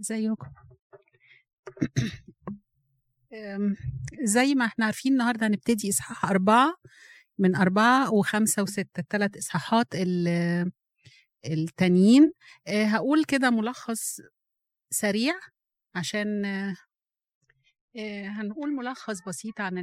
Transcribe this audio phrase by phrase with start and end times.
[0.00, 0.46] ازيكم
[3.32, 3.76] أم،
[4.24, 6.74] زي ما إحنا عارفين النهارده هنبتدي إصحاح أربعة
[7.38, 10.70] من أربعة وخمسة وستة الثلاث إصحاحات ال-
[11.46, 12.32] التانيين.
[12.66, 14.20] أه، هقول كده ملخص
[14.90, 15.34] سريع
[15.94, 16.74] عشان أه،
[18.28, 19.74] هنقول ملخص بسيط عن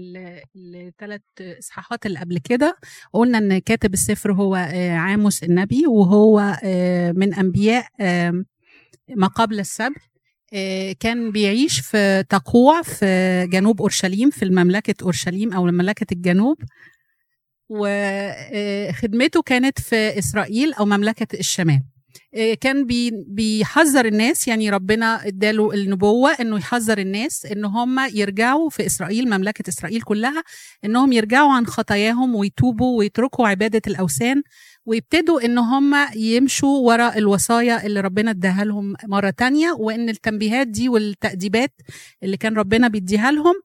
[0.55, 2.77] الثلاث إصحاحات اللي قبل كده.
[3.13, 6.57] قلنا إن كاتب السفر هو أه، عاموس النبي وهو
[7.15, 8.43] من أنبياء أه،
[9.09, 9.97] ما قبل السبت
[10.53, 13.05] آه، كان بيعيش في تقوع في
[13.51, 16.57] جنوب أورشليم في المملكة أورشليم أو مملكة الجنوب.
[17.69, 21.75] وخدمته كانت في إسرائيل أو مملكة الشمال.
[21.75, 21.92] آه،
[22.61, 28.85] كان بي- بيحذر الناس يعني ربنا اداله النبوة إنه يحذر الناس إن هم يرجعوا في
[28.85, 30.43] إسرائيل مملكة إسرائيل كلها
[30.85, 34.43] إنهم يرجعوا عن خطاياهم ويتوبوا ويتركوا عبادة الأوثان
[34.85, 40.89] ويبتدوا إن هم يمشوا وراء الوصايا اللي ربنا اداها لهم مرة تانية وإن التنبيهات دي
[40.89, 41.71] والتأديبات
[42.23, 43.55] اللي كان ربنا بيديها لهم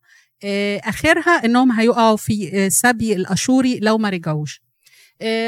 [0.45, 4.61] آه، آخرها إنهم هيقعوا في آه، سبي الأشوري لو ما رجعوش.
[4.63, 4.68] آه،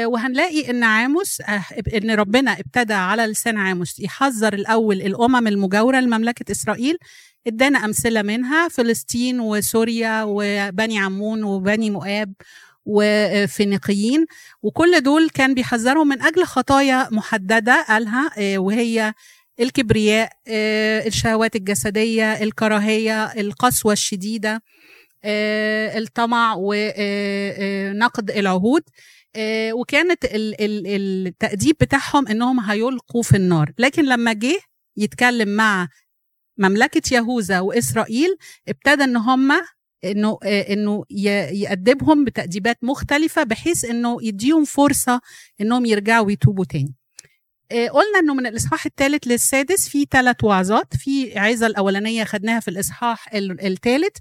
[0.05, 1.63] وهنلاقي إن عاموس آه،
[1.95, 6.97] إن ربنا ابتدى على لسان عاموس يحذر الأول الأمم المجاورة لمملكة إسرائيل
[7.47, 12.33] ادانا أمثلة منها فلسطين وسوريا وبني عمون وبني مؤاب
[12.85, 14.25] وفينيقيين
[14.63, 19.13] وكل دول كان بيحذرهم من أجل خطايا محددة قالها آه، وهي
[19.59, 24.63] الكبرياء آه، الشهوات الجسدية الكراهية القسوة الشديدة
[25.23, 28.91] آه، الطمع ونقد العهود آه،
[29.73, 33.71] وكانت ال- ال- التأديب بتاعهم إنهم هيلقوا في النار.
[33.77, 34.59] لكن لما جه
[34.97, 35.87] يتكلم مع
[36.57, 38.35] مملكة يهوذا وإسرائيل
[38.67, 39.51] ابتدى إن هم
[40.03, 41.03] إنه آه، إنه
[41.51, 45.21] يأدبهم بتأديبات مختلفة بحيث إنه يديهم فرصة
[45.61, 46.95] إنهم يرجعوا ويتوبوا تاني.
[46.95, 47.00] آه،
[47.71, 50.95] قلنا إنه من الإصحاح الثالث للسادس في ثلاث وعظات.
[50.97, 54.17] في عظة الأولانية خدناها في الإصحاح الثالث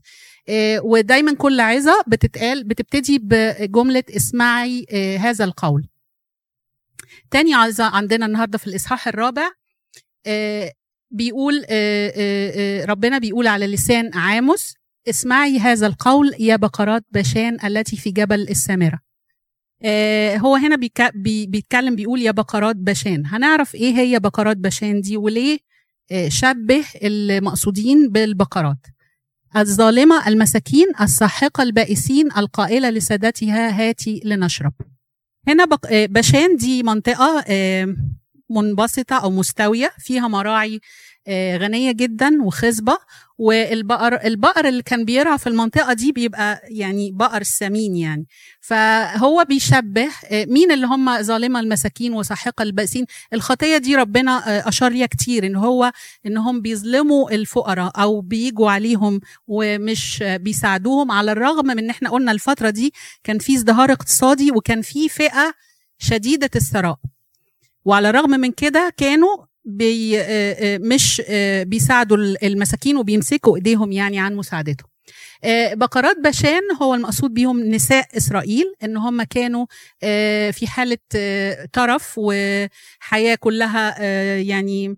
[0.83, 5.89] ودايما كل عظة بتتقال بتبتدي بجملة اسمعي آه، هذا القول.
[7.30, 9.51] تاني عظة عندنا النهارده في الإصحاح الرابع
[10.27, 10.73] آه،
[11.11, 14.74] بيقول آه، آه، آه، ربنا بيقول على لسان عاموس
[15.08, 18.95] اسمعي هذا القول يا بقرات بشان التي في جبل السامرة.
[18.95, 19.10] آه،
[20.36, 20.77] هو هنا
[21.14, 23.27] بيتكلم بيقول يا بقرات بشان.
[23.27, 25.58] هنعرف إيه هي بقرات بشان دي وليه
[26.13, 28.86] آه، شبه المقصودين بالبقرات.
[29.57, 34.73] الظالمة المساكين الساحقة البائسين القائلة لسادتها هاتي لنشرب.
[35.48, 37.97] هنا آه، بشان دي منطقة آه،
[38.51, 40.80] منبسطة أو مستوية فيها مراعي
[41.29, 42.98] آه، غنية جدا وخصبة.
[43.39, 48.27] والبقر البقر اللي كان بيرعى في المنطقة دي بيبقى يعني بقر سمين يعني.
[48.61, 54.92] فهو بيشبه آه، مين اللي هم ظالمة المساكين وساحقة البائسين الخطية دي ربنا آه، أشار
[54.92, 55.92] ليها كتير إن هو
[56.27, 62.70] إنهم بيظلموا الفقراء أو بيجوا عليهم ومش بيساعدوهم على الرغم من إن إحنا قلنا الفترة
[62.70, 62.92] دي
[63.25, 65.55] كان في ازدهار اقتصادي وكان في فئة
[65.98, 66.97] شديدة الثراء.
[67.85, 74.21] وعلى الرغم من كده كانوا بي آه، آه، مش آه، بيساعدوا المساكين وبيمسكوا إيديهم يعني
[74.21, 74.91] عن مساعدتهم
[75.73, 79.67] بقرات بشان هو المقصود بيهم نساء إسرائيل إن هم كانوا
[80.53, 80.98] في حالة
[81.73, 84.03] طرف وحياة كلها
[84.37, 84.97] يعني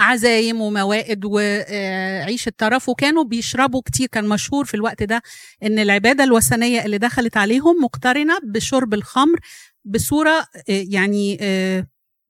[0.00, 4.08] عزايم وموائد وعيشة طرف وكانوا بيشربوا كتير.
[4.08, 5.22] كان مشهور في الوقت ده
[5.62, 9.38] إن العبادة الوثنية اللي دخلت عليهم مقترنة بشرب الخمر
[9.84, 11.38] بصورة يعني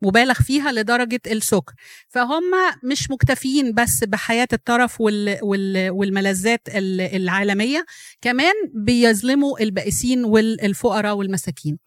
[0.02, 1.72] مبالغ فيها لدرجة السكر.
[2.08, 2.42] فهم
[2.84, 7.84] مش مكتفيين بس بحياة الطرف وال وال والملذات ال- العالمية
[8.22, 11.78] كمان بيظلموا البائسين والفقراء والمساكين.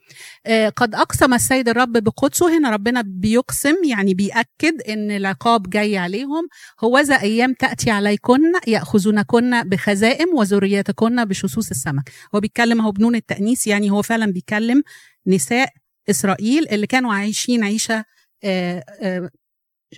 [0.45, 6.47] آه، قد أقسم السيد الرب بقدسه هنا ربنا بيقسم يعني بيأكد إن العقاب جاي عليهم.
[6.83, 12.09] هوذا أيام تأتي عليكن يأخذونكن بخزائم وذرياتكن بشصوص السمك.
[12.35, 14.83] هو بيتكلم هو بنون التأنيس يعني هو فعلا بيتكلم
[15.27, 15.69] نساء
[16.09, 18.05] إسرائيل اللي كانوا عايشين عيشة
[18.43, 19.29] آه، آه،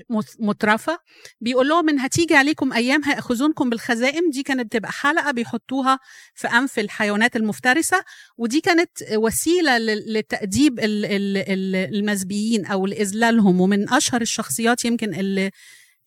[0.10, 1.00] مت- مترفة
[1.42, 6.00] بيقول لهم إن هتيجي عليكم أيام هيأخذونكم بالخزائم دي كانت بتبقى حلقة بيحطوها
[6.36, 8.04] في أنف الحيوانات المفترسة
[8.38, 15.52] ودي كانت وسيلة لتأديب ال- ال- ال- المزبيين أو لإذلالهم ومن أشهر الشخصيات يمكن اللي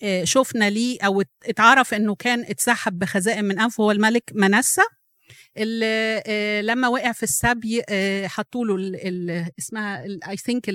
[0.03, 4.83] آه، شفنا ليه أو ات- اتعرف إنه كان اتسحب بخزائم من انفه هو الملك منسى.
[5.57, 7.83] اللي آه، لما وقع في السبي
[8.27, 10.69] حطوا له اسمها اي ثينك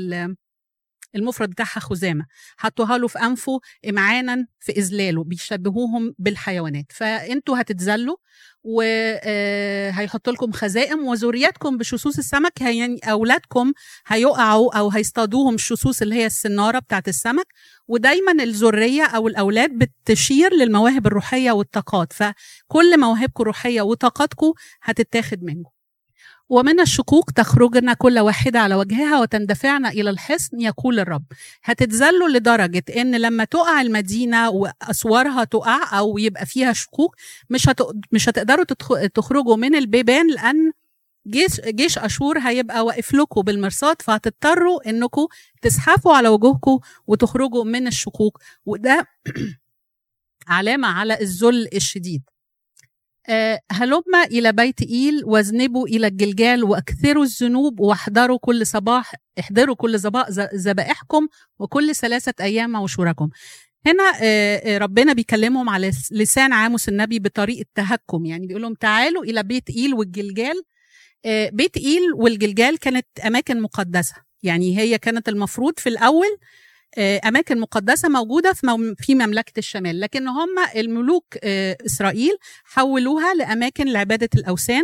[1.15, 2.25] المفرد بتاعها خزامه
[2.57, 3.59] حطوها له في أنفه
[3.89, 6.85] امعانا في إذلاله بيشبهوهم بالحيوانات.
[6.91, 8.17] فأنتوا هتتذلوا
[8.65, 13.73] وهيحط لكم خزائم وذرياتكم بشصوص السمك يعني أولادكم
[14.07, 17.45] هيقعوا أو هيصطادوهم الشصوص اللي هي السنارة بتاعت السمك.
[17.87, 22.13] ودايما الذريه أو الأولاد بتشير للمواهب الروحية والطاقات.
[22.13, 24.53] فكل مواهبكم الروحية وطاقاتكم
[24.83, 25.74] هتتاخد منكم.
[26.49, 31.23] ومن الشقوق تخرجن كل واحدة على وجهها وتندفعن إلى الحصن يقول الرب.
[31.63, 37.15] هتتذلوا لدرجة إن لما تقع المدينة وأسوارها تقع أو يبقى فيها شقوق
[37.49, 37.79] مش, هت...
[38.11, 38.65] مش هتقدروا
[39.13, 40.71] تخرجوا من البيبان لأن
[41.27, 45.27] جيش جيش أشور هيبقى واقف لكم بالمرصاد فهتضطروا إنكم
[45.61, 49.07] تزحفوا على وجوهكم وتخرجوا من الشقوق وده
[50.47, 52.34] علامة على الذل الشديد.
[53.71, 60.29] هلم إلى بيت إيل واذنبوا إلى الجلجال وأكثروا الذنوب واحضروا كل صباح احضروا كل صباح
[60.55, 61.27] ذبائحكم
[61.59, 63.29] وكل ثلاثة أيام وشوركم
[63.85, 68.25] هنا آه، آه، ربنا بيكلمهم على لسان عاموس النبي بطريقة تهكم.
[68.25, 70.63] يعني بيقول لهم تعالوا إلى بيت إيل والجلجال.
[71.51, 74.15] بيت إيل والجلجال كانت أماكن مقدسة.
[74.43, 76.39] يعني هي كانت المفروض في الأول آه،
[76.97, 84.29] أماكن مقدسة موجودة في في مملكة الشمال لكن هم الملوك آه، إسرائيل حولوها لأماكن لعبادة
[84.35, 84.83] الأوثان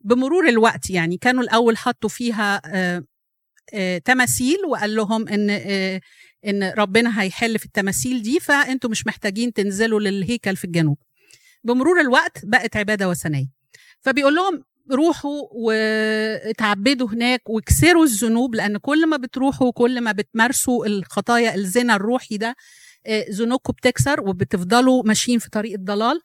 [0.00, 2.62] بمرور الوقت يعني كانوا الأول حطوا فيها
[3.74, 5.50] آه، تماثيل وقال لهم إن
[6.46, 10.98] إن ربنا هيحل في التماثيل دي فأنتوا مش محتاجين تنزلوا للهيكل في الجنوب.
[11.64, 13.46] بمرور الوقت بقت عبادة وثنية.
[14.00, 21.54] فبيقول لهم روحوا وتعبدوا هناك واكسروا الذنوب لأن كل ما بتروحوا كل ما بتمارسوا الخطايا
[21.54, 22.56] الزنا الروحي ده
[23.06, 26.20] آه، ذنوبكم بتكسر وبتفضلوا ماشيين في طريق الضلال.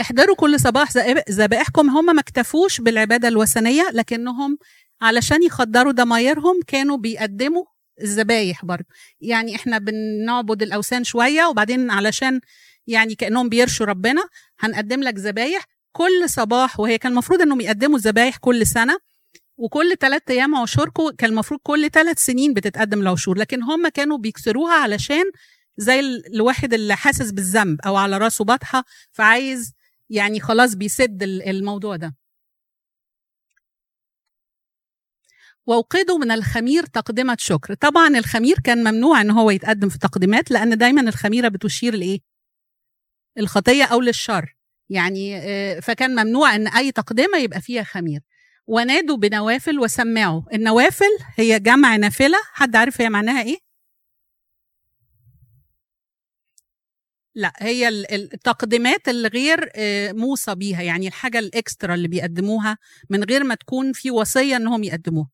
[0.00, 0.88] احضروا كل صباح
[1.30, 1.90] ذبائحكم.
[1.90, 4.58] هم ما اكتفوش بالعبادة الوثنية لكنهم
[5.02, 7.64] علشان يخدروا ضمايرهم كانوا بيقدموا
[8.02, 8.84] الذبايح برضه.
[9.20, 12.40] يعني إحنا بنعبد الأوثان شوية وبعدين علشان
[12.86, 14.22] يعني كأنهم بيرشوا ربنا
[14.60, 18.98] هنقدم لك ذبايح كل صباح وهي كان المفروض إنهم يقدموا الذبايح كل سنة
[19.56, 24.74] وكل ثلاث أيام عشوركم كان المفروض كل ثلاث سنين بتتقدم العشور لكن هم كانوا بيكسروها
[24.74, 25.24] علشان
[25.76, 26.00] زي
[26.34, 29.72] الواحد اللي حاسس بالذنب أو على راسه بطحه فعايز
[30.10, 32.14] يعني خلاص بيسد الموضوع ده.
[35.66, 37.74] ووقدوا من الخمير تقدمة شكر.
[37.74, 42.20] طبعا الخمير كان ممنوع إن هو يتقدم في تقديمات لأن دايما الخميرة بتشير لإيه؟
[43.38, 44.56] الخطية أو للشر.
[44.92, 48.20] يعني آه، فكان ممنوع إن أي تقدمة يبقى فيها خمير.
[48.66, 50.42] ونادوا بنوافل وسمعوا.
[50.54, 52.38] النوافل هي جمع نافلة.
[52.52, 53.58] حد عارف هي معناها إيه؟
[57.34, 60.82] لا هي التقديمات الغير آه، موصى بيها.
[60.82, 62.78] يعني الحاجة الإكسترا اللي بيقدموها
[63.10, 65.28] من غير ما تكون في وصية إنهم يقدموها.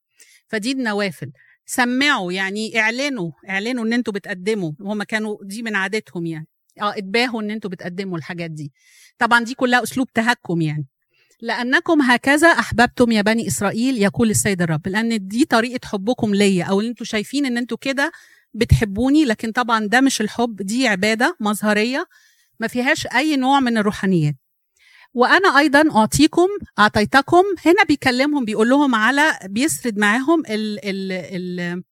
[0.48, 1.32] فدي النوافل.
[1.66, 3.30] سمعوا يعني إعلنوا.
[3.48, 4.72] إعلنوا إن أنتوا بتقدموا.
[4.80, 6.46] وهم كانوا دي من عادتهم يعني.
[6.82, 8.72] آه اتباهوا إن أنتوا بتقدموا الحاجات دي.
[9.18, 10.86] طبعا دي كلها أسلوب تهكم يعني.
[11.40, 16.80] لأنكم هكذا أحببتم يا بني إسرائيل يقول السيد الرب لأن دي طريقة حبكم ليا أو
[16.80, 18.12] أنتوا شايفين إن أنتوا كده
[18.54, 22.06] بتحبوني لكن طبعا ده مش الحب دي عبادة مظهرية
[22.60, 24.34] ما فيهاش أي نوع من الروحانيات.
[25.14, 26.48] وأنا أيضا أعطيكم
[26.78, 31.82] أعطيتكم هنا بيكلمهم بيقول لهم على بيسرد معاهم ال ال ال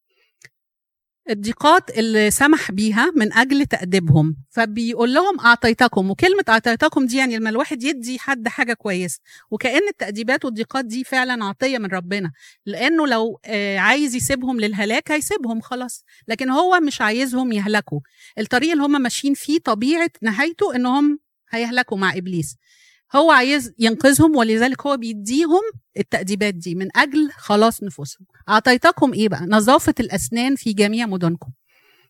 [1.30, 4.36] الضيقات اللي سمح بيها من أجل تأديبهم.
[4.50, 9.20] فبيقول لهم أعطيتكم وكلمة أعطيتكم دي يعني لما الواحد يدي حد حاجة كويسة.
[9.50, 12.32] وكأن التأديبات والضيقات دي فعلا عطية من ربنا.
[12.66, 16.04] لأنه لو آه، عايز يسيبهم للهلاك هيسيبهم خلاص.
[16.28, 18.00] لكن هو مش عايزهم يهلكوا.
[18.38, 21.18] الطريق اللي هم ماشيين فيه طبيعة نهايته إنهم
[21.50, 22.56] هيهلكوا مع إبليس.
[23.14, 25.60] هو عايز ينقذهم ولذلك هو بيديهم
[25.98, 26.74] التأديبات دي.
[26.74, 28.26] من أجل خلاص نفوسهم.
[28.48, 31.50] أعطيتكم إيه بقى؟ نظافة الأسنان في جميع مدنكم.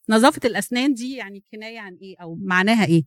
[0.09, 3.05] نظافة الأسنان دي يعني كناية عن إيه؟ أو معناها إيه؟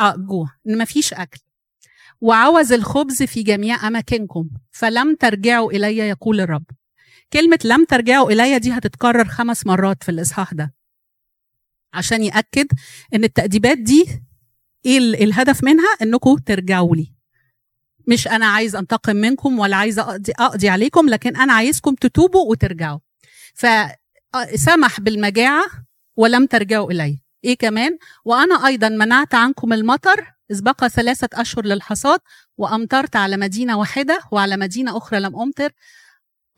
[0.00, 1.40] آه جوع إن مفيش أكل.
[2.20, 4.50] وعوز الخبز في جميع أماكنكم.
[4.70, 6.64] فلم ترجعوا إلي يقول الرب.
[7.32, 10.74] كلمة لم ترجعوا إلي دي هتتكرر خمس مرات في الإصحاح ده.
[11.92, 12.66] عشان يأكد
[13.14, 14.22] إن التأديبات دي
[14.86, 17.12] إيه الهدف منها إنكم ترجعوا لي.
[18.06, 22.98] مش أنا عايز أنتقم منكم ولا عايز اقضي, أقضي عليكم لكن أنا عايزكم تتوبوا وترجعوا.
[23.54, 25.64] فسمح بالمجاعة
[26.16, 27.18] ولم ترجعوا إلي.
[27.44, 32.20] إيه كمان؟ وأنا أيضا منعت عنكم المطر إذ بقى ثلاثة أشهر للحصاد
[32.58, 35.70] وأمطرت على مدينة واحدة وعلى مدينة أخرى لم أمطر.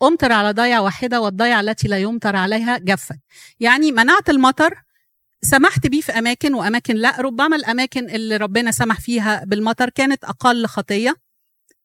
[0.03, 3.15] أمطر على ضيعة واحدة والضيعة التي لا يمطر عليها جفت.
[3.59, 4.83] يعني منعت المطر
[5.43, 10.65] سمحت بيه في أماكن وأماكن لا ربما الأماكن اللي ربنا سمح فيها بالمطر كانت أقل
[10.65, 11.15] خطية.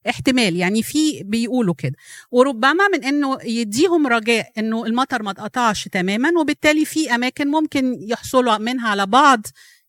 [0.09, 1.95] احتمال يعني في بيقولوا كده.
[2.31, 8.57] وربما من إنه يديهم رجاء إنه المطر ما اتقطعش تماما وبالتالي في أماكن ممكن يحصلوا
[8.57, 9.41] منها على بعض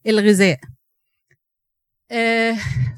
[0.07, 0.59] الغذاء.
[2.11, 2.57] آه،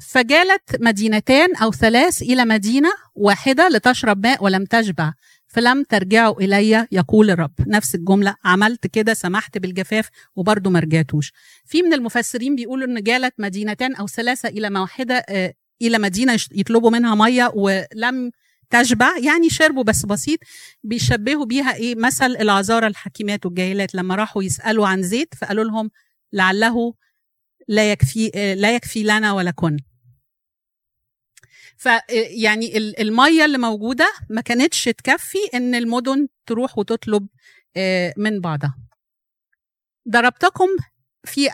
[0.09, 5.13] فجالت مدينتان أو ثلاث إلى مدينة واحدة لتشرب ماء ولم تشبع.
[5.53, 7.53] فلم ترجعوا إلي يقول الرب.
[7.67, 8.35] نفس الجملة.
[8.45, 11.31] عملت كده سمحت بالجفاف وبرضه ما رجعتوش.
[11.65, 16.89] في من المفسرين بيقولوا إن جالت مدينتان أو ثلاثة إلى واحدة آه، إلى مدينة يطلبوا
[16.89, 18.31] منها مية ولم
[18.69, 20.39] تشبع يعني شربوا بس بسيط.
[20.83, 23.95] بيشبهوا بيها إيه؟ مثل العذارى الحكيمات والجاهلات.
[23.95, 25.89] لما راحوا يسألوا عن زيت فقالوا لهم
[26.33, 26.93] لعله
[27.67, 29.51] لا يكفي لا يكفي لنا ولا
[31.83, 32.01] كن ف
[32.41, 37.27] يعني المية اللي موجودة ما كانتش تكفي إن المدن تروح وتطلب
[37.77, 38.77] آه، من بعضها.
[40.09, 40.67] ضربتكم
[41.25, 41.49] في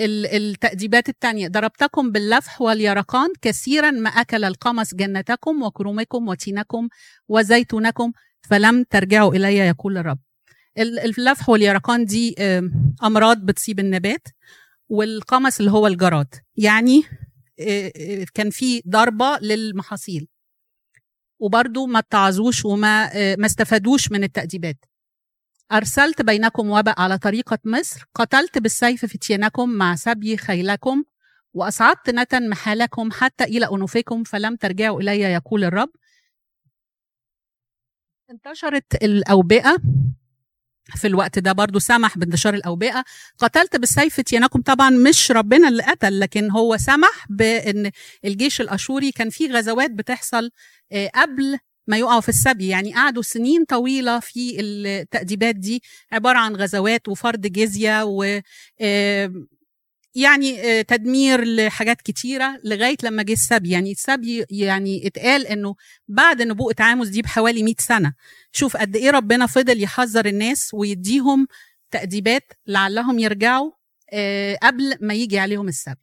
[0.00, 6.88] التأديبات الثانية ضربتكم باللفح واليرقان كثيرا ما أكل القمص جنتكم وكرومكم وتينكم
[7.28, 8.12] وزيتونكم
[8.50, 10.18] فلم ترجعوا إلي يقول الرب.
[10.78, 12.34] اللفح واليرقان دي
[13.04, 14.28] أمراض بتصيب النبات
[14.88, 16.34] والقمص اللي هو الجراد.
[16.56, 17.02] يعني
[18.34, 20.28] كان في ضربة للمحاصيل.
[21.38, 24.84] وبرضو ما اتعظوش وما ما استفادوش من التأديبات.
[25.72, 28.04] أرسلت بينكم وباء على طريقة مصر.
[28.14, 31.04] قتلت بالسيف فتيانكم مع سبي خيلكم
[31.54, 35.90] وأصعدت نتن محالكم حتى إلى أنوفكم فلم ترجعوا إلي يقول الرب.
[38.30, 39.76] انتشرت الأوبئة.
[40.96, 43.04] في الوقت ده برضو سمح بانتشار الأوبئة.
[43.38, 47.90] قتلت بالسيف فتيانكم طبعا مش ربنا اللي قتل لكن هو سمح بأن
[48.24, 50.50] الجيش الأشوري كان في غزوات بتحصل
[50.92, 52.68] آه، قبل ما يقعوا في السبي.
[52.68, 58.40] يعني قعدوا سنين طويلة في التأديبات دي عبارة عن غزوات وفرض جزية و
[60.14, 63.70] يعني تدمير لحاجات كتيرة لغاية لما جه السبي.
[63.70, 65.74] يعني السبي يعني اتقال إنه
[66.08, 68.14] بعد نبوءة عاموس دي بحوالي 100 سنة.
[68.52, 71.46] شوف قد إيه ربنا فضل يحذر الناس ويديهم
[71.90, 73.70] تأديبات لعلهم يرجعوا
[74.62, 76.00] قبل ما يجي عليهم السبي.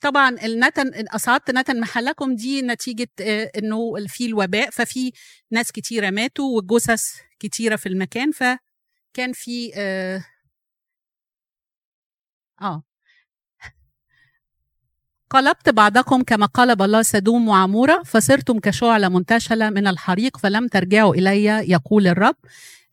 [0.00, 5.12] طبعا النتن أصعدت نتن محلكم دي نتيجة آه، إنه في الوباء ففي
[5.50, 7.02] ناس كتيرة ماتوا والجثث
[7.38, 8.30] كتيرة في المكان
[9.12, 10.24] فكان في آه,
[12.62, 12.82] آه.
[15.30, 21.44] قلبت بعضكم كما قلب الله سدوم وعمورة فصرتم كشعلة منتشلة من الحريق فلم ترجعوا إلي
[21.44, 22.34] يقول الرب.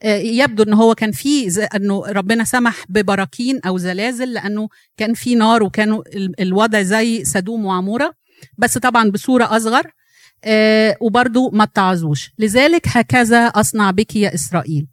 [0.03, 5.35] آه، يبدو إن هو كان في إنه ربنا سمح ببراكين أو زلازل لأنه كان في
[5.35, 6.03] نار وكانوا
[6.39, 8.13] الوضع زي سدوم وعمورة
[8.57, 9.91] بس طبعا بصورة أصغر.
[10.43, 14.87] آه، وبرضو ما اتعظوش لذلك هكذا أصنع بك يا إسرائيل.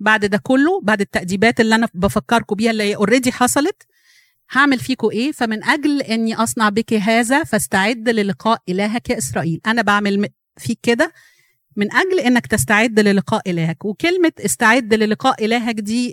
[0.00, 3.82] بعد ده كله بعد التأديبات اللي أنا بفكركم بيها اللي اوريدي حصلت
[4.52, 9.60] هعمل فيكم إيه؟ فمن أجل إني أصنع بك هذا فاستعد للقاء إلهك يا إسرائيل.
[9.66, 10.28] أنا بعمل
[10.58, 11.12] فيك كده
[11.76, 13.84] من أجل إنك تستعد للقاء إلهك.
[13.84, 16.10] وكلمة استعد للقاء إلهك دي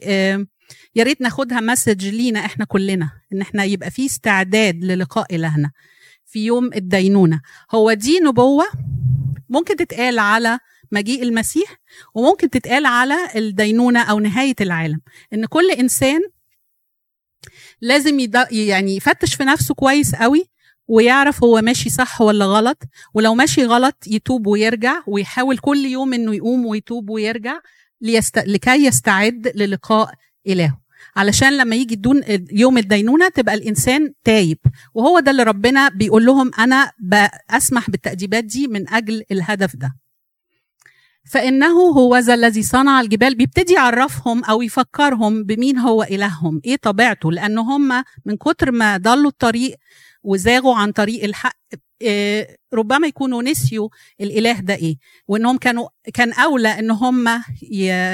[0.96, 5.72] يا ريت ناخدها مسج لينا إحنا كلنا إن إحنا يبقى في استعداد للقاء إلهنا
[6.26, 7.42] في يوم الدينونة.
[7.76, 8.66] هو دي نبوة
[9.50, 10.60] ممكن تتقال على
[10.92, 11.76] مجيء المسيح
[12.14, 15.02] وممكن تتقال على الدينونة أو نهاية العالم.
[15.34, 16.22] إن كل إنسان
[17.82, 18.20] لازم
[18.52, 20.46] يعني يفتش في نفسه كويس قوي
[20.88, 22.84] ويعرف هو ماشي صح ولا غلط.
[23.14, 27.60] ولو ماشي غلط يتوب ويرجع ويحاول كل يوم إنه يقوم ويتوب ويرجع
[28.02, 28.38] ليست...
[28.38, 30.14] لكي يستعد للقاء
[30.48, 30.82] إلهه.
[31.16, 34.58] علشان لما يجي دون يوم الدينونة تبقى الإنسان تايب.
[34.94, 39.96] وهو ده اللي ربنا بيقول لهم أنا بأسمح بالتأديبات دي من أجل الهدف ده.
[41.30, 43.36] فإنه هو ذا الذي صنع الجبال.
[43.36, 46.62] بيبتدي يعرفهم أو يفكرهم بمين هو إلههم.
[46.66, 49.76] إيه طبيعته؟ لأن هم من كتر ما ضلوا الطريق
[50.24, 51.58] وزاغوا عن طريق الحق
[52.06, 53.90] آه، ربما يكونوا نسيوا
[54.22, 54.96] الإله ده إيه.
[55.28, 57.26] وإنهم كانوا كان أولى إن هم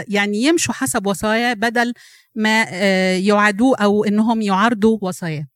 [0.08, 1.94] يعني يمشوا حسب وصاياه بدل
[2.36, 5.48] ما آه، يعادوه أو إنهم يعارضوا وصاياه.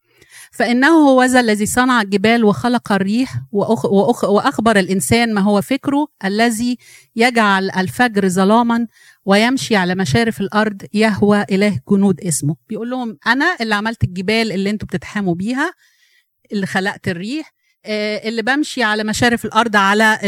[0.57, 6.07] فإنه هو ذا الذي صنع الجبال وخلق الريح وأخ وأخ وأخبر الإنسان ما هو فكره
[6.25, 6.77] الذي
[7.15, 8.87] يجعل الفجر ظلاما
[9.25, 12.55] ويمشي على مشارف الأرض يهوى إله جنود اسمه.
[12.69, 15.73] بيقول لهم أنا اللي عملت الجبال اللي أنتوا بتتحاموا بيها
[16.51, 17.53] اللي خلقت الريح
[17.85, 20.19] آه، اللي بمشي على مشارف الأرض على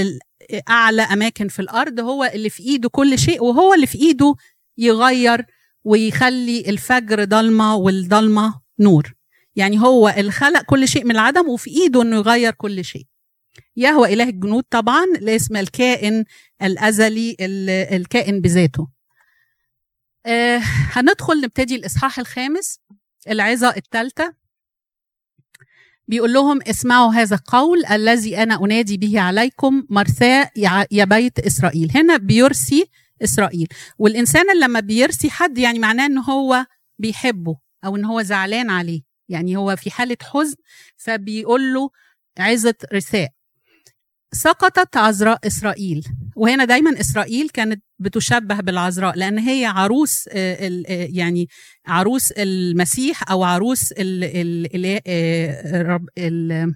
[0.69, 4.35] أعلى أماكن في الأرض هو اللي في إيده كل شيء وهو اللي في إيده
[4.77, 5.45] يغير
[5.83, 9.18] ويخلي الفجر ضلمة والضلمة نور.
[9.55, 13.05] يعني هو اللي خلق كل شيء من العدم وفي إيده إنه يغير كل شيء.
[13.75, 16.25] يهوى إله الجنود طبعا الاسم الكائن
[16.61, 17.35] الأزلي
[17.91, 18.87] الكائن بذاته.
[20.25, 22.79] آه هندخل نبتدي الإصحاح الخامس
[23.29, 24.33] العظة الثالثة.
[26.07, 30.51] بيقول لهم اسمعوا هذا القول الذي أنا أنادي به عليكم مرثاة
[30.91, 31.91] يا بيت إسرائيل.
[31.95, 32.89] هنا بيرسي
[33.23, 33.67] إسرائيل.
[33.97, 36.65] والإنسان لما بيرسي حد يعني معناه إن هو
[36.99, 39.08] بيحبه أو إن هو زعلان عليه.
[39.29, 40.55] يعني هو في حالة حزن
[40.97, 41.89] فبيقول له
[42.39, 43.29] عزه رثاء.
[44.33, 46.03] سقطت عذراء إسرائيل
[46.35, 50.53] وهنا دايما إسرائيل كانت بتشبه بالعذراء لأن هي عروس آه،
[50.87, 51.47] آه، يعني
[51.87, 56.75] عروس المسيح أو عروس ال ال ال ال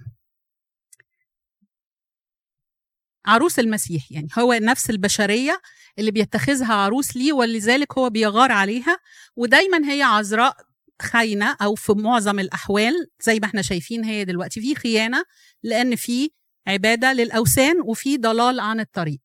[3.26, 5.60] عروس المسيح يعني هو نفس البشرية
[5.98, 8.98] اللي بيتخذها عروس ليه ولذلك هو بيغار عليها
[9.36, 10.56] ودايما هي عذراء
[11.02, 14.60] خاينة أو في معظم الأحوال زي ما إحنا شايفين هي دلوقتي.
[14.60, 15.24] في خيانة
[15.62, 16.30] لأن في
[16.66, 19.18] عبادة للأوثان وفي ضلال عن الطريق.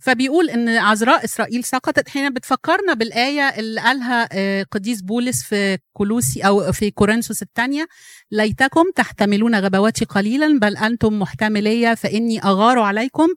[0.00, 6.40] فبيقول إن عذراء إسرائيل سقطت هنا بتفكرنا بالآية اللي قالها آه، قديس بولس في كولوسي
[6.42, 7.86] أو في كورنثوس الثانية
[8.30, 13.28] ليتكم تحتملون غبواتي قليلا بل أنتم محتملية فإني أغار عليكم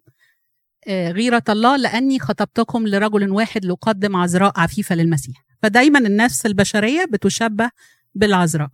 [0.88, 5.50] آه، غيرة الله لأني خطبتكم لرجل واحد لأقدم عذراء عفيفة للمسيح.
[5.62, 7.72] فدايما النفس البشرية بتشبه
[8.15, 8.70] بالعذراء.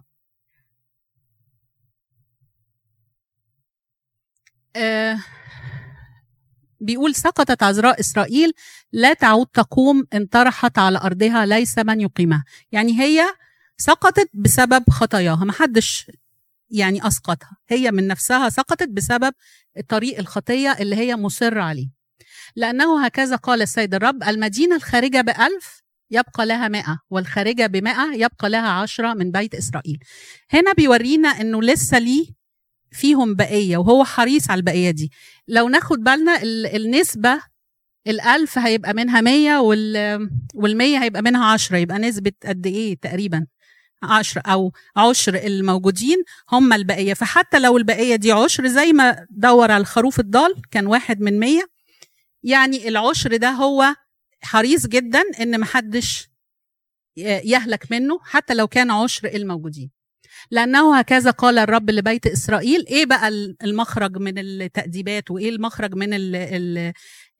[4.75, 5.19] آه
[6.81, 8.53] بيقول سقطت عذراء إسرائيل
[8.91, 12.43] لا تعود تقوم إن طرحت على أرضها ليس من يقيمها.
[12.71, 13.25] يعني هي
[13.77, 16.11] سقطت بسبب خطاياها ما حدش
[16.69, 17.57] يعني أسقطها.
[17.67, 19.33] هي من نفسها سقطت بسبب
[19.89, 21.89] طريق الخطية اللي هي مصرة عليه.
[22.55, 28.69] لأنه هكذا قال السيد الرب المدينة الخارجة بألف يبقى لها مئة والخارجة بمئة يبقى لها
[28.69, 29.97] عشرة من بيت إسرائيل.
[30.51, 32.25] هنا بيورينا أنه لسه ليه
[32.91, 35.11] فيهم بقية وهو حريص على البقية دي.
[35.47, 36.41] لو ناخد بالنا
[36.75, 37.41] النسبة
[38.07, 39.57] الألف هيبقى منها مية
[40.55, 43.45] والمية هيبقى منها عشرة يبقى نسبة قد إيه تقريبا؟
[44.03, 46.17] عشر أو عشر الموجودين
[46.51, 47.13] هم البقية.
[47.13, 51.61] فحتى لو البقية دي عشر زي ما دور على الخروف الضال كان واحد من مية
[52.43, 53.95] يعني العشر ده هو
[54.43, 56.29] حريص جدا إن محدش
[57.17, 59.91] يهلك منه حتى لو كان عشر الموجودين.
[60.51, 63.27] لأنه هكذا قال الرب لبيت إسرائيل إيه بقى
[63.63, 66.09] المخرج من التأديبات وإيه المخرج من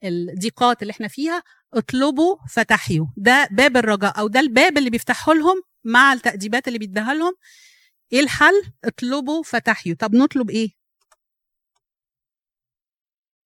[0.04, 1.42] الضيقات اللي إحنا فيها؟
[1.74, 3.06] اطلبوا فتحيوا.
[3.16, 7.34] ده باب الرجاء أو ده الباب اللي بيفتحه لهم مع التأديبات اللي بيديها لهم.
[8.12, 9.96] إيه الحل؟ اطلبوا فتحيوا.
[10.00, 10.70] طب نطلب إيه؟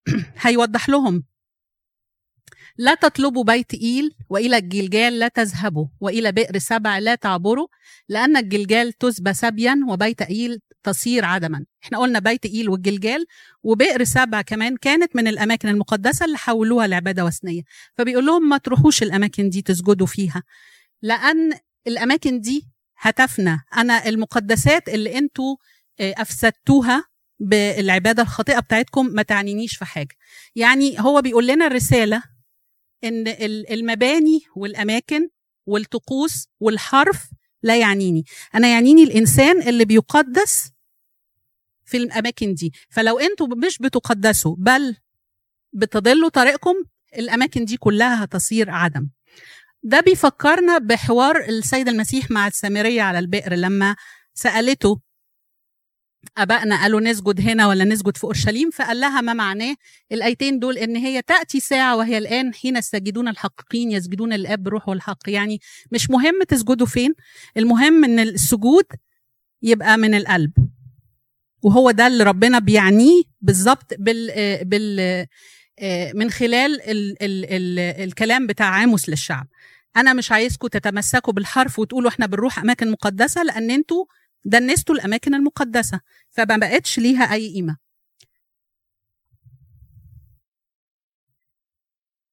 [0.42, 1.24] هيوضح لهم.
[2.78, 7.66] لا تطلبوا بيت إيل وإلى الجلجال لا تذهبوا وإلى بئر سبع لا تعبروا
[8.08, 11.64] لأن الجلجال تسبى سبيا وبيت إيل تصير عدما.
[11.84, 13.26] إحنا قلنا بيت إيل والجلجال
[13.62, 17.62] وبئر سبع كمان كانت من الأماكن المقدسة اللي حولوها لعبادة وثنية.
[17.98, 20.42] فبيقول لهم ما تروحوش الأماكن دي تسجدوا فيها
[21.02, 21.52] لأن
[21.86, 23.58] الأماكن دي هتفنى.
[23.76, 25.56] أنا المقدسات اللي أنتوا
[26.00, 27.04] آه، أفسدتوها
[27.40, 30.14] بالعبادة الخاطئة بتاعتكم ما تعنينيش في حاجة.
[30.56, 32.22] يعني هو بيقول لنا الرسالة
[33.04, 33.24] إن
[33.70, 35.28] المباني والأماكن
[35.66, 37.30] والطقوس والحرف
[37.62, 38.24] لا يعنيني.
[38.54, 40.70] أنا يعنيني الإنسان اللي بيقدس
[41.84, 42.72] في الأماكن دي.
[42.90, 44.96] فلو أنتوا مش بتقدسوا بل
[45.72, 46.74] بتضلوا طريقكم
[47.18, 49.08] الأماكن دي كلها هتصير عدم.
[49.82, 53.96] ده بيفكرنا بحوار السيد المسيح مع السامرية على البئر لما
[54.34, 55.00] سألته
[56.38, 59.74] أبائنا قالوا نسجد هنا ولا نسجد في أورشليم؟ فقال لها ما معناه؟
[60.12, 65.28] الآيتين دول إن هي تأتي ساعة وهي الآن حين الساجدون الحقيقيين يسجدون للآب بروح والحق.
[65.28, 65.60] يعني
[65.92, 67.14] مش مهم تسجدوا فين
[67.56, 68.84] المهم إن السجود
[69.62, 70.52] يبقى من القلب.
[71.62, 74.30] وهو ده اللي ربنا بيعنيه بالظبط بال
[74.64, 75.26] بال
[76.14, 79.46] من خلال ال ال ال الكلام بتاع عاموس للشعب.
[79.96, 84.04] أنا مش عايزكم تتمسكوا بالحرف وتقولوا إحنا بنروح أماكن مقدسة لأن أنتوا
[84.44, 86.00] دنستوا الأماكن المقدسة
[86.30, 87.76] فما بقتش ليها أي قيمة.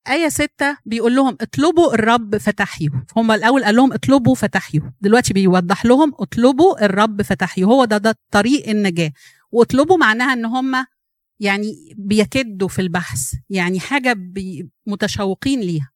[0.10, 5.86] آية ستة بيقول لهم اطلبوا الرب فتحيوا هم الأول قال لهم اطلبوا فتحيوا دلوقتي بيوضح
[5.86, 9.12] لهم اطلبوا الرب فتحيوا هو ده ده طريق النجاة.
[9.52, 10.86] واطلبوا معناها إن هم
[11.40, 14.16] يعني بيكدوا في البحث يعني حاجة
[14.88, 15.90] متشوقين ليها.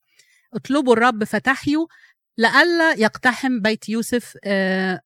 [0.53, 1.87] اطلبوا الرب فتحيوا
[2.37, 5.01] لئلا يقتحم بيت يوسف آه،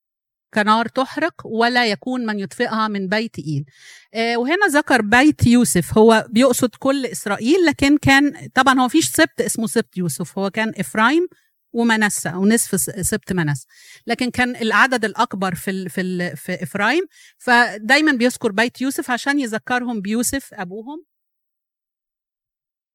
[0.53, 3.65] كنار تحرق ولا يكون من يطفئها من بيت إيل
[4.13, 5.97] آه، وهنا ذكر بيت يوسف.
[5.97, 10.37] هو بيقصد كل إسرائيل لكن كان طبعا هو مافيش سبط اسمه سبط يوسف.
[10.39, 11.27] هو كان إفرايم
[11.73, 13.67] ومنسى أو نصف سبط منسى.
[14.07, 17.03] لكن كان العدد الأكبر في ال في ال في إفرايم.
[17.37, 21.05] فدايما بيذكر بيت يوسف عشان يذكرهم بيوسف أبوهم.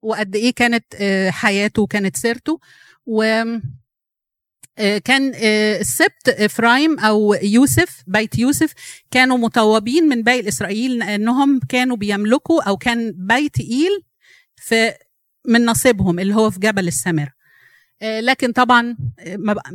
[0.03, 2.61] وقد إيه كانت آه، حياته وكانت سيرته.
[3.07, 3.45] و
[4.77, 8.73] كان آه، السبط إفرايم أو يوسف بيت يوسف
[9.11, 14.95] كانوا مطوبين من باقي إسرائيل لانهم كانوا بيملكوا أو كان بيت ايل
[15.49, 17.31] من نصيبهم اللي هو في جبل السمر.
[18.03, 18.97] آه، لكن طبعا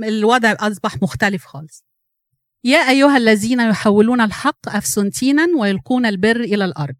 [0.03, 1.85] الوضع أصبح مختلف خالص.
[2.63, 6.95] يا أيها الذين يحولون الحق افسنتينا ويلقون البر إلى الأرض.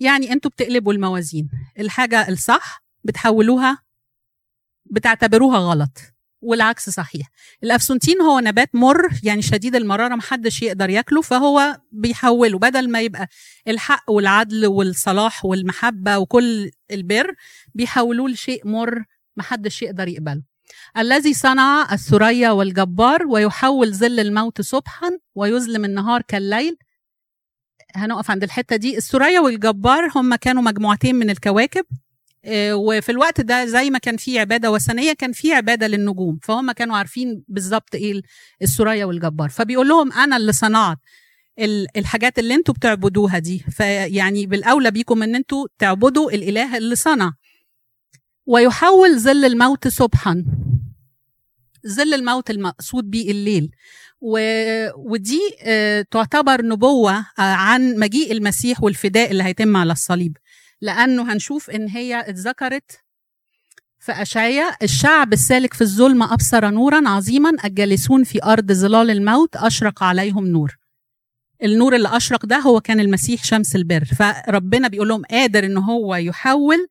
[0.00, 1.50] يعني أنتوا بتقلبوا الموازين.
[1.78, 3.78] الحاجة الصح بتحولوها
[4.90, 6.15] بتعتبروها غلط.
[6.46, 7.26] والعكس صحيح.
[7.64, 12.58] الافسنتين هو نبات مر يعني شديد المرارة محدش يقدر ياكله فهو بيحوله.
[12.58, 13.28] بدل ما يبقى
[13.68, 17.34] الحق والعدل والصلاح والمحبة وكل البر
[17.74, 19.04] بيحولوه لشيء مر
[19.36, 20.42] محدش يقدر يقبله.
[20.98, 26.76] الذي صنع الثريا والجبار ويحول ظل الموت صبحا ويظلم النهار كالليل.
[27.94, 28.96] هنقف عند الحتة دي.
[28.96, 31.84] الثريا والجبار هم كانوا مجموعتين من الكواكب.
[32.72, 36.38] وفي الوقت ده زي ما كان في عبادة وثنية كان في عبادة للنجوم.
[36.42, 38.22] فهم كانوا عارفين بالظبط إيه
[38.62, 39.48] السوريا والجبار.
[39.48, 40.98] فبيقول لهم أنا اللي صنعت
[41.96, 43.58] الحاجات اللي أنتوا بتعبدوها دي.
[43.70, 47.32] فيعني بالأولى بيكم إن أنتوا تعبدوا الإله اللي صنع.
[48.46, 50.44] ويحول ظل الموت صبحا.
[51.88, 53.70] ظل الموت المقصود به الليل.
[54.20, 54.38] و...
[54.96, 60.36] ودي آه، تعتبر نبوة آه، عن مجيء المسيح والفداء اللي هيتم على الصليب.
[60.80, 63.00] لأنه هنشوف إن هي اتذكرت
[63.98, 67.52] في أشعية الشعب السالك في الظلمة أبصر نورا عظيما.
[67.64, 70.76] الجالسون في أرض ظلال الموت أشرق عليهم نور.
[71.62, 74.04] النور اللي أشرق ده هو كان المسيح شمس البر.
[74.04, 76.86] فربنا بيقول لهم قادر إن هو يحول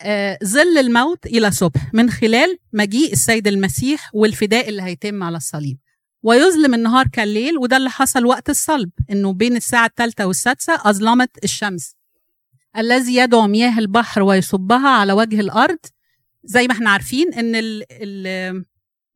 [0.00, 1.94] آه، ظل الموت إلى صبح.
[1.94, 5.78] من خلال مجيء السيد المسيح والفداء اللي هيتم على الصليب.
[6.24, 11.96] ويظلم النهار كالليل وده اللي حصل وقت الصلب إنه بين الساعة الثالثه والسادسة أظلمت الشمس.
[12.76, 15.78] الذي يدعو مياه البحر ويصبها على وجه الأرض
[16.44, 17.82] زي ما إحنا عارفين إن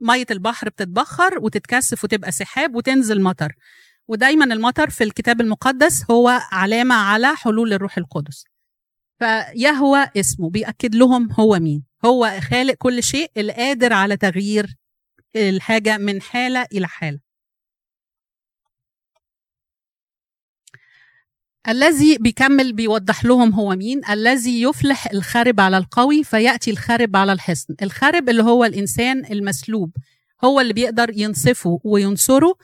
[0.00, 3.52] مية البحر بتتبخر وتتكثف وتبقى سحاب وتنزل مطر.
[4.08, 8.44] ودايما المطر في الكتاب المقدس هو علامة على حلول الروح القدس.
[9.18, 11.84] فيهوى اسمه بيأكد لهم هو مين.
[12.04, 14.77] هو خالق كل شيء القادر على تغيير
[15.36, 17.18] الحاجة من حالة إلى حالة.
[21.68, 27.74] الذي بيكمل بيوضح لهم هو مين؟ الذي يفلح الخرب على القوي فيأتي الخرب على الحصن
[27.82, 29.90] الخرب اللي هو الإنسان المسلوب
[30.44, 32.54] هو اللي بيقدر ينصفه وينصره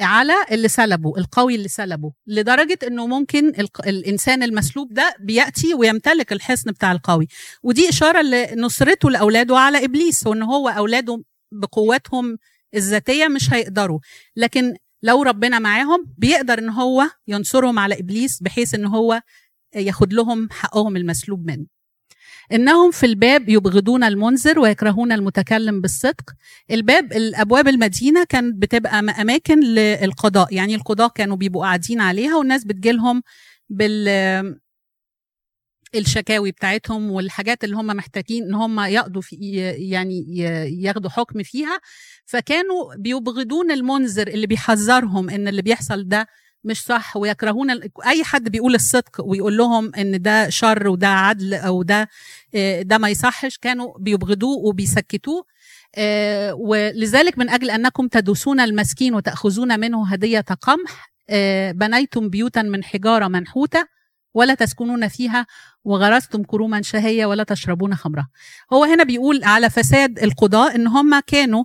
[0.00, 3.48] على اللي سلبه القوي اللي سلبه لدرجة إنه ممكن
[3.86, 7.26] الإنسان المسلوب ده بيأتي ويمتلك الحصن بتاع القوي.
[7.62, 11.22] ودي إشارة لنصرته لأولاده على إبليس وإن هو أولاده
[11.52, 12.38] بقوتهم
[12.74, 13.98] الذاتية مش هيقدروا.
[14.36, 19.22] لكن لو ربنا معاهم بيقدر إن هو ينصرهم على إبليس بحيث إن هو
[19.74, 21.66] ياخد لهم حقهم المسلوب منه.
[22.52, 26.30] إنهم في الباب يبغضون المنذر ويكرهون المتكلم بالصدق.
[26.70, 30.54] الباب الأبواب المدينة كانت بتبقى أماكن للقضاء.
[30.54, 33.22] يعني القضاء كانوا بيبقوا قاعدين عليها والناس بتجيلهم
[33.70, 34.60] بال
[35.94, 39.36] الشكاوي بتاعتهم والحاجات اللي هم محتاجين إن هم يقضوا في
[39.90, 40.36] يعني
[40.82, 41.78] ياخدوا حكم فيها.
[42.26, 46.26] فكانوا بيبغضون المنذر اللي بيحذرهم إن اللي بيحصل ده
[46.64, 47.70] مش صح ويكرهون
[48.06, 52.08] أي حد بيقول الصدق ويقول لهم إن ده شر وده عدل أو ده
[52.54, 55.44] آه، ده ما يصحش كانوا بيبغضوه وبيسكتوه.
[55.94, 62.84] آه، ولذلك من أجل أنكم تدوسون المسكين وتأخذون منه هدية قمح آه، بنيتم بيوتا من
[62.84, 63.86] حجارة منحوتة.
[64.34, 65.46] ولا تسكنون فيها
[65.84, 68.28] وغرستم كروما شهية ولا تشربون خمرها.
[68.72, 71.64] هو هنا بيقول على فساد القضاء إن هم كانوا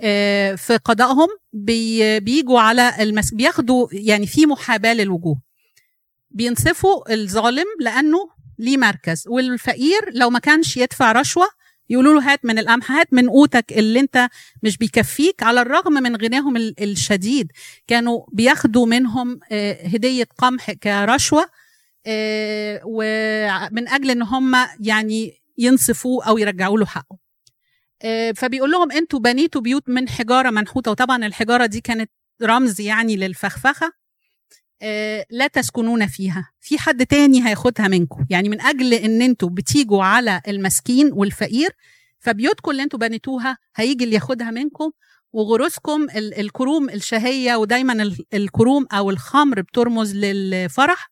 [0.00, 3.34] آه، في قضائهم بيجوا على المس...
[3.34, 5.40] بياخدوا يعني في محاباة للوجوه.
[6.30, 8.28] بينصفوا الظالم لأنه
[8.58, 9.24] ليه مركز.
[9.28, 11.46] والفقير لو ما كانش يدفع رشوة
[11.90, 14.28] يقولوا له هات من القمح هات من قوتك اللي انت
[14.62, 17.52] مش بيكفيك على الرغم من غناهم الشديد.
[17.86, 21.48] كانوا بياخدوا منهم آه، هدية قمح كرشوة آه،
[22.84, 27.18] ومن أجل إن هم يعني ينصفوه أو يرجعوا له حقه.
[28.02, 32.10] آه، فبيقول لهم أنتوا بنيتوا بيوت من حجارة منحوتة وطبعا الحجارة دي كانت
[32.42, 33.92] رمز يعني للفخفخة.
[34.82, 36.50] آه، لا تسكنون فيها.
[36.60, 38.26] في حد تاني هياخدها منكم.
[38.30, 41.70] يعني من أجل إن أنتوا بتيجوا على المسكين والفقير
[42.18, 44.90] فبيوتكم اللي أنتوا بنيتوها هيجي اللي ياخدها منكم.
[45.32, 51.10] وغروسكم الكروم الشهية ودايما الكروم أو الخمر بترمز للفرح.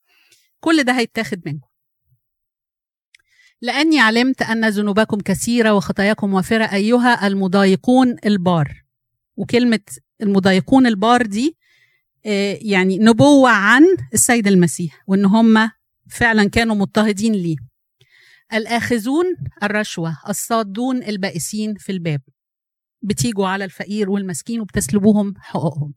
[0.67, 1.69] كل ده هيتاخد منكم.
[3.63, 8.85] لأني علمت أن ذنوبكم كثيرة وخطاياكم وافرة أيها المضايقون البار.
[9.37, 9.81] وكلمة
[10.23, 11.57] المضايقون البار دي
[12.27, 13.83] آه، يعني نبوة عن
[14.15, 15.71] السيد المسيح وإن هم
[16.11, 17.57] فعلا كانوا مضطهدين ليه.
[18.53, 19.25] الآخذون
[19.63, 22.21] الرشوة الصادون البائسين في الباب.
[23.03, 25.95] بتيجوا على الفقير والمسكين وبتسلبوهم حقوقهم.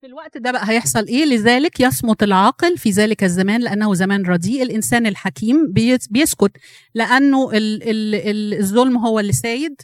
[0.00, 4.62] في الوقت ده بقى هيحصل إيه؟ لذلك يصمت العاقل في ذلك الزمان لأنه زمان رديء
[4.62, 5.72] الإنسان الحكيم
[6.10, 6.52] بيسكت
[6.94, 9.74] لأنه الظلم هو اللي سايد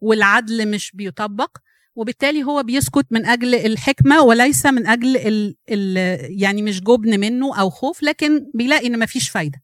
[0.00, 1.56] والعدل مش بيطبق
[1.96, 5.96] وبالتالي هو بيسكت من أجل الحكمة وليس من أجل ال ال
[6.42, 9.62] يعني مش جبن منه أو خوف لكن بيلاقي إن مفيش فايدة.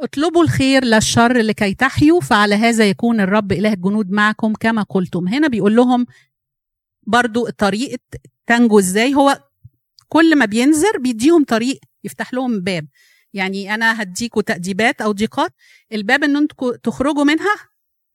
[0.00, 5.28] اطلبوا الخير لا الشر لكي تحيوا فعلى هذا يكون الرب إله الجنود معكم كما قلتم.
[5.28, 6.06] هنا بيقول لهم
[7.06, 7.98] برضو طريقة
[8.46, 9.14] تنجو إزاي.
[9.14, 9.42] هو
[10.08, 12.86] كل ما بينذر بيديهم طريق يفتح لهم باب.
[13.32, 15.52] يعني أنا هديكوا تأديبات أو ضيقات
[15.92, 17.54] الباب إن أنتوا تخرجوا منها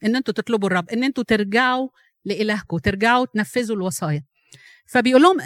[0.05, 1.89] إن أنتوا تطلبوا الرب إن أنتوا ترجعوا
[2.25, 4.23] لالهكم ترجعوا تنفذوا الوصايا.
[4.87, 5.37] فبيقول لهم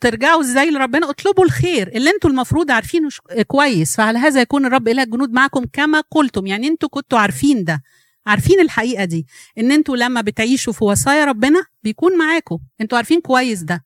[0.00, 1.88] ترجعوا إزاي لربنا؟ اطلبوا الخير.
[1.88, 3.08] اللي أنتوا المفروض عارفينه
[3.46, 3.96] كويس.
[3.96, 7.82] فعلى هذا يكون الرب إله الجنود معكم كما قلتم؟ يعني أنتوا كنتوا عارفين ده.
[8.26, 9.26] عارفين الحقيقة دي
[9.58, 12.58] إن أنتوا لما بتعيشوا في وصايا ربنا بيكون معاكم.
[12.80, 13.84] أنتوا عارفين كويس ده.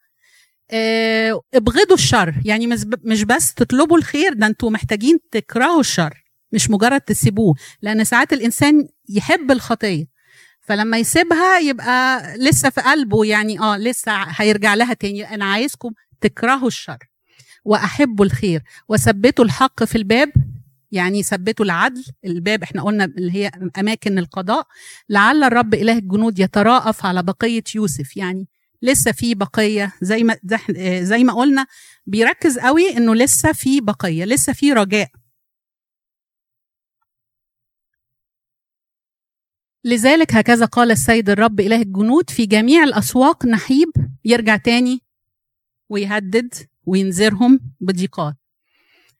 [0.71, 2.35] آه ابغضوا الشر.
[2.45, 2.67] يعني
[3.05, 7.55] مش بس تطلبوا الخير ده أنتوا محتاجين تكرهوا الشر مش مجرد تسيبوه.
[7.83, 10.05] لأن ساعات الإنسان يحب الخطية
[10.61, 15.35] فلما يسيبها يبقى لسه في قلبه يعني آه لسه هيرجع لها تاني.
[15.35, 16.99] أنا عايزكم تكرهوا الشر
[17.65, 20.33] وأحبوا الخير وثبتوا الحق في الباب
[20.93, 24.67] يعني ثبتوا العدل الباب إحنا قلنا اللي هي أماكن القضاء
[25.09, 28.17] لعل الرب إله الجنود يتراءف على بقية يوسف.
[28.17, 28.49] يعني
[28.83, 30.37] لسه في بقية زي ما
[31.03, 31.67] زي ما قلنا
[32.07, 35.09] بيركز قوي إنه لسه في بقية لسه في رجاء.
[39.85, 43.89] لذلك هكذا قال السيد الرب إله الجنود في جميع الأسواق نحيب
[44.25, 45.01] يرجع تاني
[45.89, 46.55] ويهدد
[46.87, 48.37] وينذرهم بضيقات.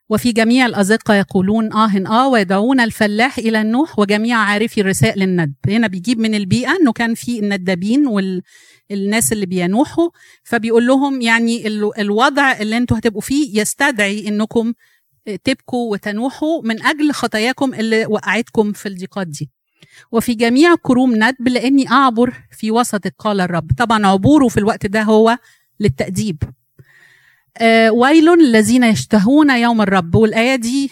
[0.09, 5.55] وفي جميع الأزقة يقولون آه آه ويدعون الفلاح إلى النوح وجميع عارفي الرساء للندب.
[5.69, 10.11] هنا بيجيب من البيئة أنه كان في الندابين والناس اللي بينوحوا
[10.45, 11.67] فبيقول لهم يعني
[11.99, 14.73] الوضع اللي أنتوا هتبقوا فيه يستدعي إنكم
[15.45, 19.51] تبكوا وتنوحوا من أجل خطاياكم اللي وقعتكم في الضيقات دي.
[20.13, 23.71] وفي جميع كروم ندب لأني أعبر في وسطك قال الرب.
[23.79, 25.39] طبعا عبوره في الوقت ده هو
[25.81, 26.43] للتأديب.
[26.43, 26.66] آه
[27.91, 30.15] ويل الذين يشتهون يوم الرب.
[30.15, 30.91] والآية دي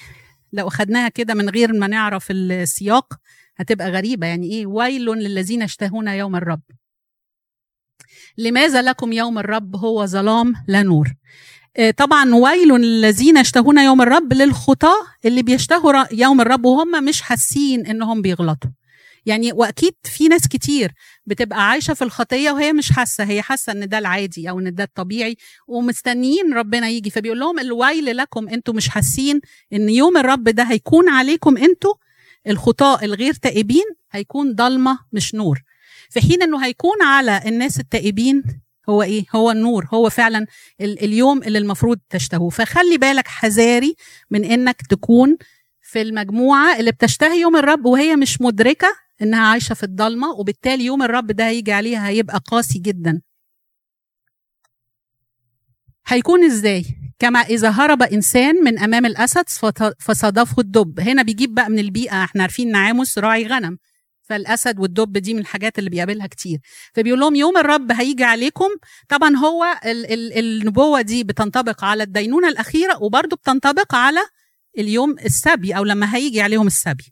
[0.53, 3.14] لو أخدناها كده من غير ما نعرف السياق
[3.57, 4.27] هتبقى غريبة.
[4.27, 6.61] يعني إيه؟ ويل للذين يشتهون يوم الرب.
[8.38, 11.14] لماذا لكم يوم الرب هو ظلام لا نور؟
[11.77, 17.87] آه طبعا ويل للذين يشتهون يوم الرب للخطاة اللي بيشتهوا يوم الرب وهم مش حاسين
[17.87, 18.70] إنهم بيغلطوا.
[19.27, 20.93] يعني وأكيد في ناس كتير
[21.27, 24.85] بتبقى عايشة في الخطية وهي مش حاسة هي حاسة إن ده العادي أو إن ده
[24.85, 25.37] الطبيعي
[25.69, 27.11] ومستنيين ربنا يجي.
[27.11, 29.41] فبيقول لهم الويل لكم أنتوا مش حاسين
[29.73, 31.95] إن يوم الرب ده هيكون عليكم أنتوا؟
[32.47, 35.63] الخطاء الغير تائبين هيكون ضلمة مش نور.
[36.11, 38.43] في حين إنه هيكون على الناس التائبين
[38.89, 40.47] هو إيه؟ هو النور هو فعلا
[40.81, 42.51] اليوم اللي المفروض تشتهوه.
[42.51, 43.95] فخلي بالك حذاري
[44.31, 45.37] من إنك تكون
[45.83, 48.89] في المجموعة اللي بتشتهي يوم الرب وهي مش مدركة
[49.22, 53.22] إنها عايشة في الضلمة وبالتالي يوم الرب ده هيجي عليها هيبقى قاسي جدا.
[56.07, 56.85] هيكون إزاي؟
[57.18, 59.44] كما إذا هرب إنسان من أمام الأسد
[60.00, 61.00] فصادفه الدب.
[61.00, 63.79] هنا بيجيب بقى من البيئة إحنا عارفين ان عاموس راعي غنم.
[64.22, 66.59] فالأسد والدب دي من الحاجات اللي بيقابلها كتير.
[66.94, 68.68] فبيقول لهم يوم الرب هيجي عليكم
[69.09, 74.20] طبعا هو ال ال النبوة دي بتنطبق على الدينونة الأخيرة وبرضه بتنطبق على
[74.79, 77.05] اليوم السبي أو لما هيجي عليهم السبي.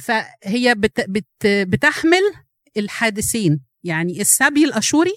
[0.00, 2.22] فهي بت بت بتحمل
[2.76, 5.14] الحادثين يعني السبي الأشوري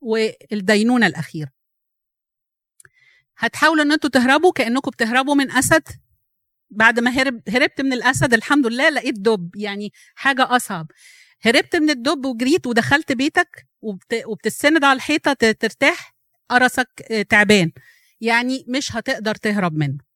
[0.00, 1.50] والدينونة الأخيرة.
[3.38, 5.88] هتحاولوا إن أنتوا تهربوا كأنكم بتهربوا من أسد.
[6.70, 10.86] بعد ما هرب هربت من الأسد الحمد لله لقيت دب يعني حاجة أصعب.
[11.42, 14.22] هربت من الدب وجريت ودخلت بيتك وبت...
[14.26, 16.14] وبتستند على الحيطة ترتاح
[16.48, 16.88] قرصك
[17.28, 17.72] تعبان.
[18.20, 20.09] يعني مش هتقدر تهرب منه.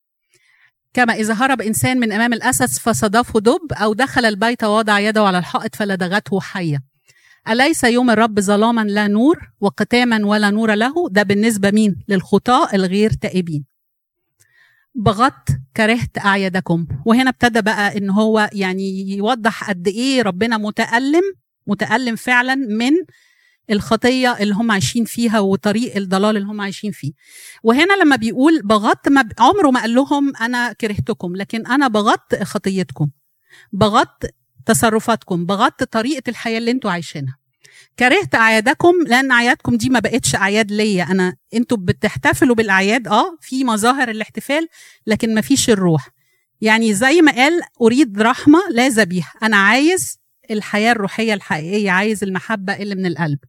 [0.95, 5.37] كما إذا هرب إنسان من أمام الأسد فصدفه دب أو دخل البيت ووضع يده على
[5.37, 6.77] الحائط فلدغته حية.
[7.49, 13.11] أليس يوم الرب ظلاما لا نور وقتاما ولا نور له؟ ده بالنسبة مين؟ للخطاء الغير
[13.13, 13.65] تائبين.
[14.95, 15.31] بغض
[15.77, 16.87] كرهت أعيادكم.
[17.05, 21.23] وهنا ابتدى بقى إن هو يعني يوضح قد إيه ربنا متألم
[21.67, 22.91] متألم فعلا من
[23.69, 27.11] الخطية اللي هم عايشين فيها وطريق الضلال اللي هم عايشين فيه.
[27.63, 33.09] وهنا لما بيقول بغضت ما عمره ما قال لهم أنا كرهتكم لكن أنا بغضت خطيتكم
[33.73, 34.33] بغضت
[34.65, 37.37] تصرفاتكم بغضت طريقة الحياة اللي أنتوا عايشينها.
[37.99, 41.03] كرهت أعيادكم لأن أعيادكم دي ما بقتش أعياد ليا.
[41.03, 44.67] أنا أنتوا بتحتفلوا بالأعياد آه في مظاهر الاحتفال
[45.07, 46.09] لكن ما فيش الروح.
[46.61, 49.39] يعني زي ما قال أريد رحمة لا ذبيحة.
[49.43, 50.17] أنا عايز
[50.51, 53.39] الحياة الروحية الحقيقية عايز المحبة اللي من القلب.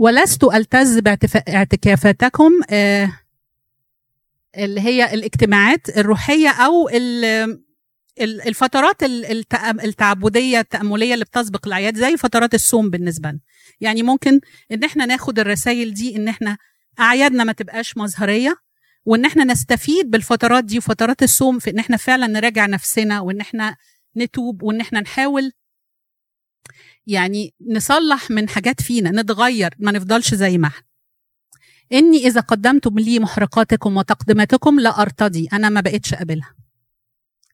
[0.00, 3.12] ولست ألتز باعتكافاتكم آه
[4.56, 6.88] اللي هي الاجتماعات الروحية أو
[8.20, 9.02] الفترات
[9.84, 13.40] التعبدية التأملية اللي بتسبق الأعياد زي فترات الصوم بالنسبة لنا.
[13.80, 14.40] يعني ممكن
[14.72, 16.56] إن إحنا ناخد الرسائل دي إن إحنا
[17.00, 18.56] أعيادنا ما تبقاش مظهريه
[19.04, 23.76] وإن إحنا نستفيد بالفترات دي وفترات الصوم في إن إحنا فعلا نراجع نفسنا وإن إحنا
[24.16, 25.52] نتوب وإن إحنا نحاول
[27.06, 30.86] يعني نصلح من حاجات فينا نتغير ما نفضلش زي ما إحنا.
[31.92, 36.54] إني إذا قدمتم لي محرقاتكم وتقدماتكم لا أرتضي أنا ما بقتش قابلها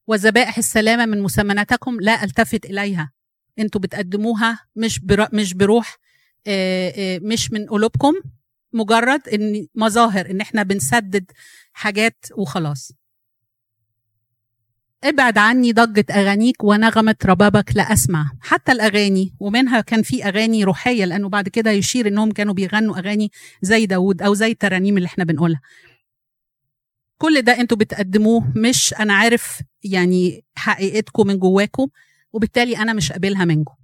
[0.06, 3.12] وذبائح السلامة من مسمناتكم لا ألتفت إليها.
[3.58, 5.00] أنتوا بتقدموها مش
[5.32, 5.96] مش بروح
[7.22, 8.14] مش من قلوبكم
[8.72, 11.30] مجرد ان مظاهر إن إحنا بنسدد
[11.72, 12.92] حاجات وخلاص.
[15.08, 18.30] ابعد عني ضجة أغانيك ونغمة ربابك لا أسمع.
[18.40, 23.30] حتى الأغاني ومنها كان في أغاني روحية لأنه بعد كده يشير إنهم كانوا بيغنوا أغاني
[23.62, 25.60] زي داود أو زي الترانيم اللي إحنا بنقولها.
[27.18, 31.86] كل ده أنتوا بتقدموه مش أنا عارف يعني حقيقتكم من جواكم
[32.32, 33.74] وبالتالي أنا مش قابلها منكم.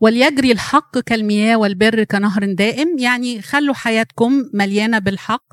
[0.00, 5.44] وليجري الحق كالمياه والبر كنهر دائم يعني خلوا حياتكم مليانة بالحق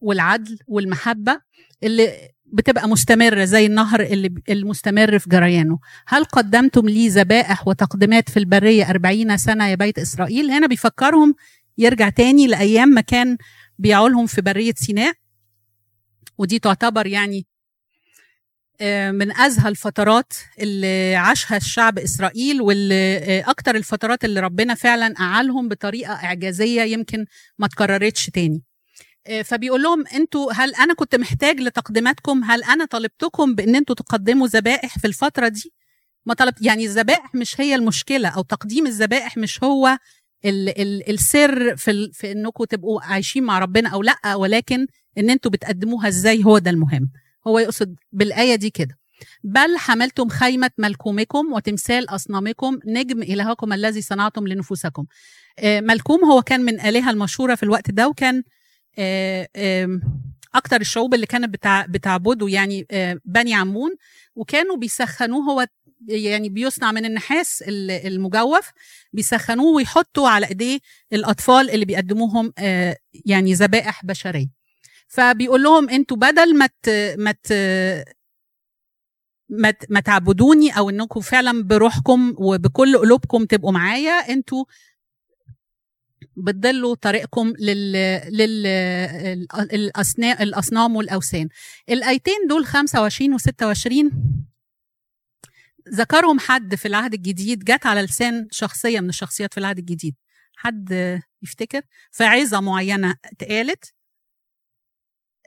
[0.00, 1.40] والعدل والمحبة
[1.82, 5.78] اللي بتبقى مستمرة زي النهر اللي المستمر في جريانه.
[6.06, 11.34] هل قدمتم لي ذبائح وتقدمات في البرية أربعين سنة يا بيت إسرائيل؟ هنا بيفكرهم
[11.78, 13.36] يرجع تاني لأيام ما كان
[13.78, 15.14] بيعولهم في برية سيناء.
[16.38, 17.46] ودي تعتبر يعني
[18.80, 25.14] آه، من أزهى الفترات اللي عاشها الشعب إسرائيل واللي آه، أكتر الفترات اللي ربنا فعلا
[25.20, 27.26] أعالهم بطريقة إعجازية يمكن
[27.58, 28.62] ما تكررتش تاني.
[29.44, 34.98] فبيقول لهم أنتوا هل أنا كنت محتاج لتقديماتكم؟ هل أنا طلبتكم بإن أنتوا تقدموا ذبائح
[34.98, 35.72] في الفترة دي؟
[36.26, 39.98] ما طلبت يعني الذبائح مش هي المشكلة أو تقديم الذبائح مش هو
[40.44, 44.86] ال ال السر في, في إنكم تبقوا عايشين مع ربنا أو لأ ولكن
[45.18, 47.10] إن أنتوا بتقدموها إزاي هو ده المهم.
[47.46, 48.98] هو يقصد بالآية دي كده
[49.44, 55.04] بل حملتم خيمة ملكومكم وتمثال أصنامكم نجم إلهكم الذي صنعتم لنفوسكم.
[55.58, 58.42] آه، ملكوم هو كان من آلهة المشهورة في الوقت ده وكان آه،
[60.54, 61.86] أكتر الشعوب اللي كانت بتع...
[61.86, 63.90] بتعبده يعني آه، بني عمون
[64.34, 65.66] وكانوا بيسخنوه هو
[66.08, 68.70] يعني بيصنع من النحاس المجوف
[69.12, 70.78] بيسخنوه ويحطوا على إيديه
[71.12, 74.46] الأطفال اللي بيقدموهم آه، يعني ذبائح بشرية.
[75.08, 76.68] فبيقول لهم أنتوا بدل ما
[77.16, 77.34] ما
[79.48, 84.64] ما ما تعبدوني أو إنكم فعلا بروحكم وبكل قلوبكم تبقوا معايا أنتوا
[86.36, 87.92] بتضلوا طريقكم لل
[88.32, 88.66] لل
[89.72, 91.48] الأصنام, الأصنام والأوثان.
[91.88, 94.10] الأيتين دول 25 و 26
[95.94, 100.14] ذكرهم حد في العهد الجديد؟ جت على لسان شخصية من الشخصيات في العهد الجديد.
[100.56, 100.92] حد
[101.42, 103.92] يفتكر؟ في عظة معينة اتقالت؟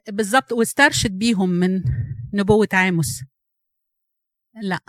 [0.07, 1.83] بالظبط واسترشد بيهم من
[2.33, 3.23] نبوة عاموس.
[4.61, 4.79] لا.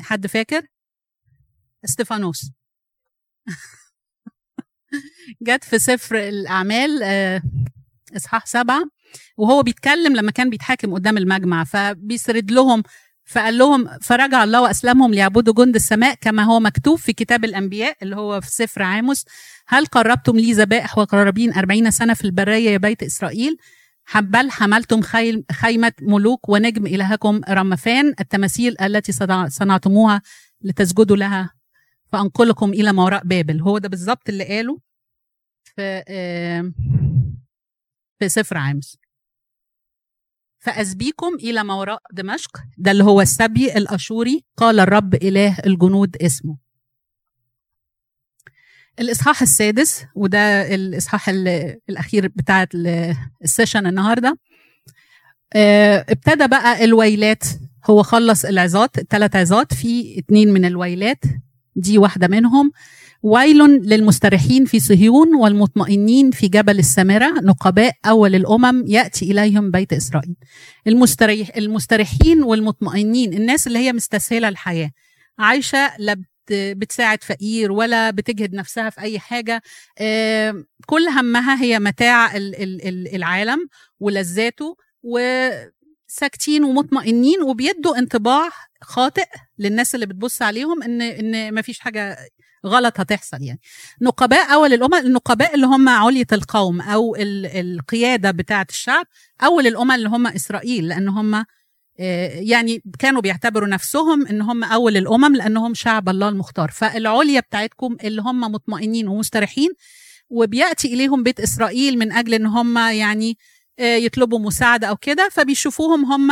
[0.00, 0.66] حد فاكر؟
[1.84, 2.50] استفانوس
[5.42, 7.42] جت في سفر الأعمال آه،
[8.16, 8.84] إصحاح سبعة
[9.36, 12.82] وهو بيتكلم لما كان بيتحاكم قدام المجمع فبيسرد لهم
[13.26, 18.16] فقال لهم فرجع الله وأسلمهم ليعبدوا جند السماء كما هو مكتوب في كتاب الأنبياء اللي
[18.16, 19.24] هو في سفر عاموس.
[19.68, 23.56] هل قربتم لي ذبائح وقرابين أربعين سنة في البرية يا بيت إسرائيل؟
[24.20, 25.00] بل حملتم
[25.52, 29.12] خيمة ملوك ونجم إلهكم رمفان التماثيل التي
[29.48, 30.22] صنعتموها
[30.62, 31.50] لتسجدوا لها.
[32.12, 33.60] فأنقلكم إلى ما وراء بابل.
[33.60, 34.80] هو ده بالظبط اللي قاله
[35.64, 36.02] في
[38.18, 38.98] في سفر عامس.
[40.58, 42.62] فأسبيكم إلى ما وراء دمشق.
[42.78, 44.44] ده اللي هو السبي الأشوري.
[44.56, 46.56] قال الرب إله الجنود اسمه.
[48.98, 51.28] الإصحاح السادس وده الإصحاح
[51.88, 52.66] الأخير بتاع
[53.44, 54.38] السيشن النهاردة.
[55.52, 57.44] آه، ابتدى بقى الويلات.
[57.90, 61.24] هو خلص العظات الثلاث عظات في اتنين من الويلات.
[61.76, 62.72] دي واحدة منهم.
[63.22, 70.34] ويل للمستريحين في صهيون والمطمئنين في جبل السامرة نقباء أول الأمم يأتي إليهم بيت إسرائيل.
[70.86, 74.90] المستريح المستريحين والمطمئنين الناس اللي هي مستسهلة الحياة.
[75.38, 79.62] عايشة لا بتساعد فقير ولا بتجهد نفسها في أي حاجة.
[80.86, 82.32] كل همها هي متاع
[83.14, 83.58] العالم
[84.00, 88.48] ولذاته وساكتين ومطمئنين وبيدوا انطباع
[88.82, 89.24] خاطئ
[89.58, 92.18] للناس اللي بتبص عليهم إن إن ما فيش حاجة
[92.66, 93.60] غلط هتحصل يعني.
[94.02, 99.06] نقباء أول الأمم النقباء اللي هم علية القوم أو القيادة بتاعة الشعب
[99.44, 101.44] أول الأمم اللي هم إسرائيل لأن هم
[101.98, 106.70] يعني كانوا بيعتبروا نفسهم إن هم أول الأمم لأنهم شعب الله المختار.
[106.70, 109.70] فالعليا بتاعتكم اللي هم مطمئنين ومستريحين
[110.30, 113.38] وبيأتي إليهم بيت إسرائيل من أجل إن هم يعني
[113.78, 116.30] يطلبوا مساعدة أو كده فبيشوفوهم هم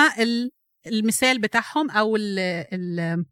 [0.87, 2.39] المثال بتاعهم أو ال
[2.73, 3.25] ال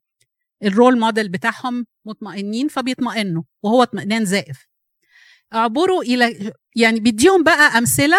[0.65, 4.67] الرول موديل بتاعهم مطمئنين فبيطمئنوا وهو اطمئنان زائف.
[5.55, 8.17] اعبروا إلى يعني بيديهم بقى أمثلة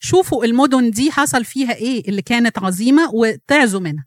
[0.00, 4.04] شوفوا المدن دي حصل فيها إيه اللي كانت عظيمة وتعزوا منها.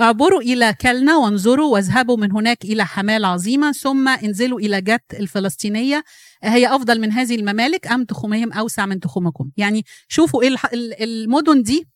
[0.00, 6.04] اعبروا إلى كلنا وانظروا واذهبوا من هناك إلى حمال عظيمة ثم انزلوا إلى جت الفلسطينية.
[6.42, 10.56] هي أفضل من هذه الممالك أم تخومهم أوسع من تخومكم؟ يعني شوفوا إيه
[11.00, 11.88] المدن دي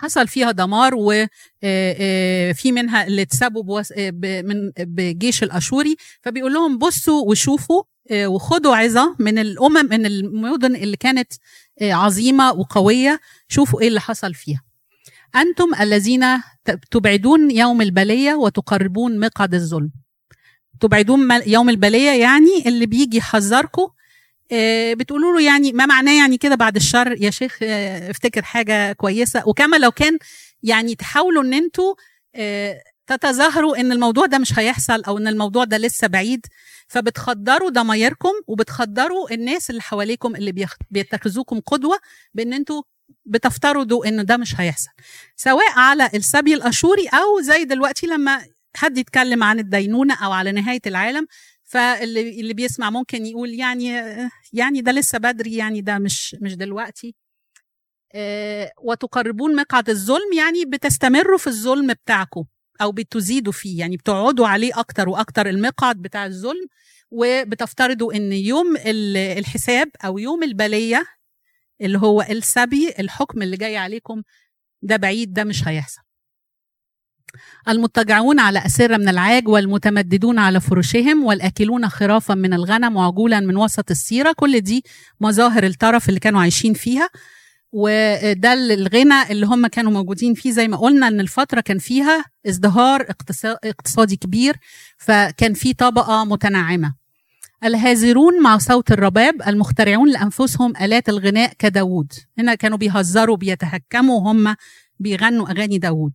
[0.00, 3.82] حصل فيها دمار وفي منها اللي اتسابوا
[4.42, 5.96] من بجيش الأشوري.
[6.22, 7.82] فبيقول لهم بصوا وشوفوا
[8.12, 11.32] وخدوا عظة من الأمم من المدن اللي كانت
[11.82, 13.20] عظيمة وقوية.
[13.48, 14.62] شوفوا إيه اللي حصل فيها.
[15.36, 16.24] أنتم الذين
[16.90, 19.90] تبعدون يوم البلية وتقربون مقعد الظلم.
[20.80, 23.88] تبعدون يوم البلية يعني اللي بيجي يحذركم
[24.94, 29.42] بتقولوا له يعني ما معناه يعني كده بعد الشر؟ يا شيخ افتكر حاجة كويسة.
[29.48, 30.18] وكما لو كان
[30.62, 31.94] يعني تحاولوا إن أنتوا
[33.06, 36.46] تتظاهروا إن الموضوع ده مش هيحصل أو إن الموضوع ده لسه بعيد
[36.88, 41.98] فبتخدروا ضمايركم وبتخدروا الناس اللي حواليكم اللي بيتخذوكم قدوة
[42.34, 42.82] بإن أنتوا
[43.26, 44.90] بتفترضوا إن ده مش هيحصل.
[45.36, 48.44] سواء على السبي الأشوري أو زي دلوقتي لما
[48.76, 51.26] حد يتكلم عن الدينونة أو على نهاية العالم
[51.68, 53.88] فاللي اللي بيسمع ممكن يقول يعني
[54.52, 57.14] يعني ده لسه بدري يعني ده مش مش دلوقتي.
[58.82, 62.44] وتقربون مقعد الظلم يعني بتستمروا في الظلم بتاعكم
[62.82, 66.66] أو بتزيدوا فيه يعني بتقعدوا عليه أكتر وأكتر المقعد بتاع الظلم
[67.10, 71.06] وبتفترضوا إن يوم الحساب أو يوم البلية
[71.80, 74.22] اللي هو السبي الحكم اللي جاي عليكم
[74.82, 76.02] ده بعيد ده مش هيحصل.
[77.68, 83.90] المضطجعون على أسرة من العاج والمتمددون على فرشهم والآكلون خرافا من الغنم وعجولا من وسط
[83.90, 84.32] السيرة.
[84.32, 84.84] كل دي
[85.20, 87.08] مظاهر الطرف اللي كانوا عايشين فيها.
[87.72, 93.06] وده الغنى اللي هم كانوا موجودين فيه زي ما قلنا إن الفترة كان فيها ازدهار
[93.64, 94.56] اقتصادي كبير
[94.98, 96.94] فكان في طبقة متنعمة.
[97.64, 102.12] الهازرون مع صوت الرباب المخترعون لأنفسهم آلات الغناء كداوود.
[102.38, 104.56] هنا كانوا بيهزروا بيتهكموا هم
[105.00, 106.12] بيغنوا أغاني داوود.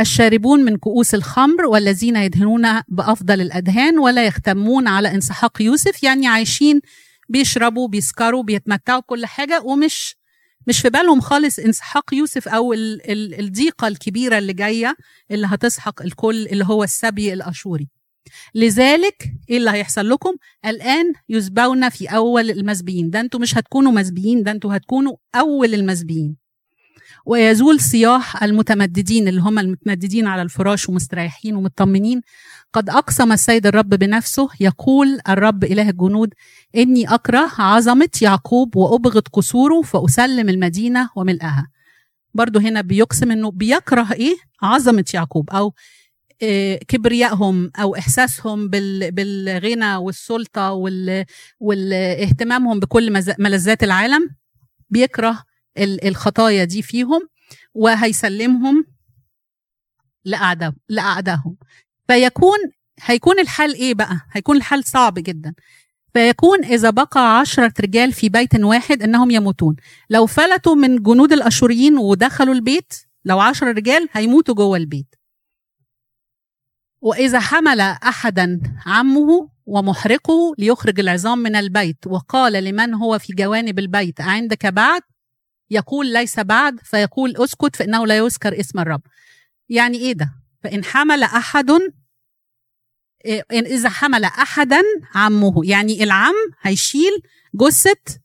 [0.00, 6.80] الشاربون من كؤوس الخمر والذين يدهنون بأفضل الأدهان ولا يختمون على انسحاق يوسف يعني عايشين
[7.28, 10.16] بيشربوا بيسكروا بيتمتعوا بكل حاجة ومش
[10.66, 14.96] مش في بالهم خالص انسحاق يوسف أو ال ال الضيقة الكبيرة اللي جاية
[15.30, 17.88] اللي هتسحق الكل اللي هو السبي الأشوري.
[18.54, 20.34] لذلك إيه اللي هيحصل لكم؟
[20.66, 23.10] الآن يسبون في أول المسبيين.
[23.10, 26.36] ده أنتوا مش هتكونوا مسبيين ده أنتوا هتكونوا أول المسبيين.
[27.26, 32.20] ويزول صياح المتمددين اللي هم المتمددين على الفراش ومستريحين ومطمنين.
[32.72, 36.34] قد أقسم السيد الرب بنفسه يقول الرب إله الجنود
[36.76, 41.68] إني أكره عظمة يعقوب وأبغض قصوره فأسلم المدينة وملئها.
[42.34, 45.74] برضو هنا بيقسم أنه بيكره إيه؟ عظمة يعقوب أو
[46.88, 50.72] كبريائهم أو إحساسهم بالغنى والسلطة
[51.60, 54.30] والاهتمامهم بكل ملذات العالم.
[54.90, 55.42] بيكره
[55.78, 57.28] الخطايا دي فيهم
[57.74, 58.84] وهيسلمهم
[60.24, 61.56] لأعداهم لأعداهم
[62.08, 62.58] فيكون
[63.00, 65.54] هيكون الحال إيه بقى؟ هيكون الحال صعب جدا.
[66.14, 69.76] فيكون إذا بقى عشرة رجال في بيت واحد إنهم يموتون.
[70.10, 72.94] لو فلتوا من جنود الأشوريين ودخلوا البيت
[73.24, 75.14] لو عشر رجال هيموتوا جوه البيت.
[77.00, 84.20] وإذا حمل أحدا عمه ومحرقه ليخرج العظام من البيت وقال لمن هو في جوانب البيت
[84.20, 85.02] عندك بعد؟
[85.72, 89.02] يقول ليس بعد فيقول اسكت فإنه لا يذكر اسم الرب.
[89.68, 94.82] يعني إيه ده؟ فإن حمل أحد إن إذا حمل أحدا
[95.14, 97.22] عمه يعني العم هيشيل
[97.54, 98.20] جثة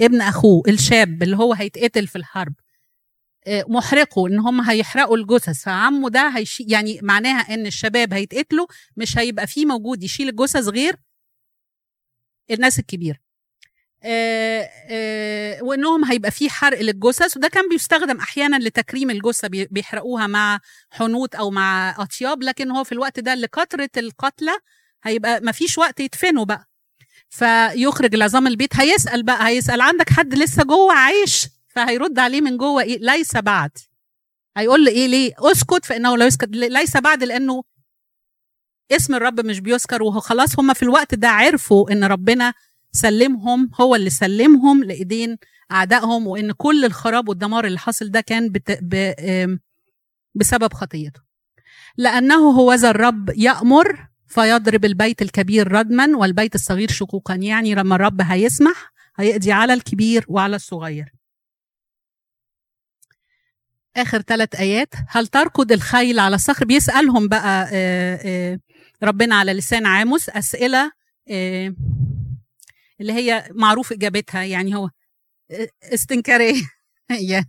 [0.00, 2.52] ابن أخوه الشاب اللي هو هيتقتل في الحرب.
[3.48, 9.46] محرقه إن هم هيحرقوا الجثث فعمه ده هيشيل يعني معناها إن الشباب هيتقتلوا مش هيبقى
[9.46, 10.96] فيه موجود يشيل الجثث غير
[12.50, 13.18] الناس الكبيره
[15.62, 21.50] وإنهم هيبقى فيه حرق للجثث وده كان بيستخدم أحيانا لتكريم الجثة بيحرقوها مع حنوط أو
[21.50, 24.52] مع أطياب لكن هو في الوقت ده لكثرة القتلى
[25.02, 26.68] هيبقى ما فيش وقت يدفنوا بقى.
[27.30, 32.82] فيخرج العظام البيت هيسأل بقى هيسأل عندك حد لسه جوه عايش؟ فهيرد عليه من جوه
[32.82, 33.70] إيه؟ ليس بعد.
[34.56, 37.62] هيقول له إيه؟ ليه؟ اسكت فإنه لا يسكت ليس بعد لأنه
[38.92, 42.54] اسم الرب مش بيذكر وهو خلاص هم في الوقت ده عرفوا إن ربنا
[42.92, 45.36] سلمهم هو اللي سلمهم لإيدين
[45.72, 48.78] أعدائهم وإن كل الخراب والدمار اللي حصل ده كان بت...
[48.82, 49.14] ب...
[50.34, 51.20] بسبب خطيته.
[51.96, 57.34] لأنه هو ذا الرب يأمر فيضرب البيت الكبير ردما والبيت الصغير شقوقا.
[57.34, 61.12] يعني لما الرب هيسمح هيقضي على الكبير وعلى الصغير.
[63.96, 64.94] آخر ثلاث آيات.
[65.08, 67.68] هل تركض الخيل على الصخر؟ بيسألهم بقى
[69.02, 70.92] ربنا على لسان عاموس أسئلة
[73.00, 74.90] اللي هي معروف إجابتها يعني هو
[75.82, 76.62] استنكارية.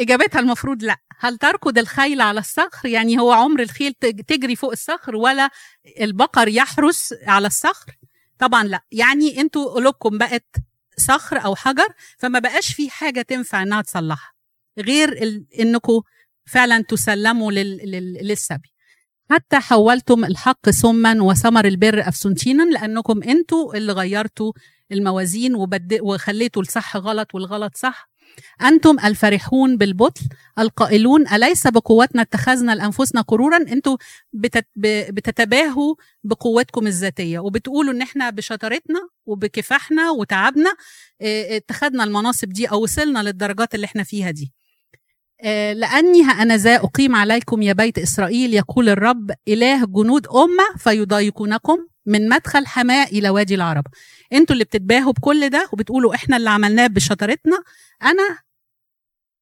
[0.00, 0.96] إجابتها المفروض لأ.
[1.18, 3.94] هل تركض الخيل على الصخر؟ يعني هو عمر الخيل
[4.26, 5.50] تجري فوق الصخر ولا
[6.00, 7.92] البقر يحرس على الصخر؟
[8.38, 8.80] طبعا لأ.
[8.92, 10.46] يعني أنتوا قلوبكم بقت
[10.96, 11.88] صخر أو حجر
[12.18, 14.32] فما بقاش في حاجة تنفع إنها تصلحها
[14.78, 15.22] غير
[15.60, 16.00] انكم
[16.46, 18.73] فعلا تسلموا للسبي.
[19.30, 24.52] حتى حولتم الحق سما وثمر البر أفسنتينا لأنكم أنتوا اللي غيرتوا
[24.92, 25.98] الموازين وبد...
[26.02, 28.10] وخليتوا الصح غلط والغلط صح.
[28.62, 30.20] أنتم الفرحون بالبطل
[30.58, 33.96] القائلون أليس بقوتنا اتخذنا لأنفسنا قرورا؟ أنتم
[34.32, 34.66] بتت...
[34.76, 35.94] بتتباهوا
[36.24, 37.38] بقوتكم الذاتية.
[37.38, 40.74] وبتقولوا إن إحنا بشطارتنا وبكفاحنا وتعبنا
[41.22, 44.52] اتخذنا المناصب دي أو وصلنا للدرجات اللي إحنا فيها دي.
[45.42, 52.28] لأني أنا ذا أقيم عليكم يا بيت إسرائيل يقول الرب إله جنود أمة فيضايقونكم من
[52.28, 53.84] مدخل حماة إلى وادي العرب.
[54.32, 57.56] أنتوا اللي بتتباهوا بكل ده وبتقولوا إحنا اللي عملناه بشطارتنا
[58.02, 58.38] أنا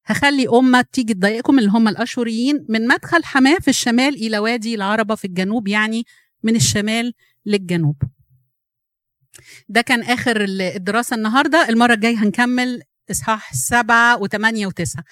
[0.05, 5.15] هخلي أمة تيجي تضايقكم اللي هم الأشوريين من مدخل حماة في الشمال إلى وادي العربة
[5.15, 6.03] في الجنوب يعني
[6.43, 7.13] من الشمال
[7.45, 7.95] للجنوب.
[9.69, 11.69] ده كان آخر الدراسة النهاردة.
[11.69, 12.81] المرة الجاية هنكمل
[13.11, 15.03] إصحاح سبعة وثمانية وتسعة.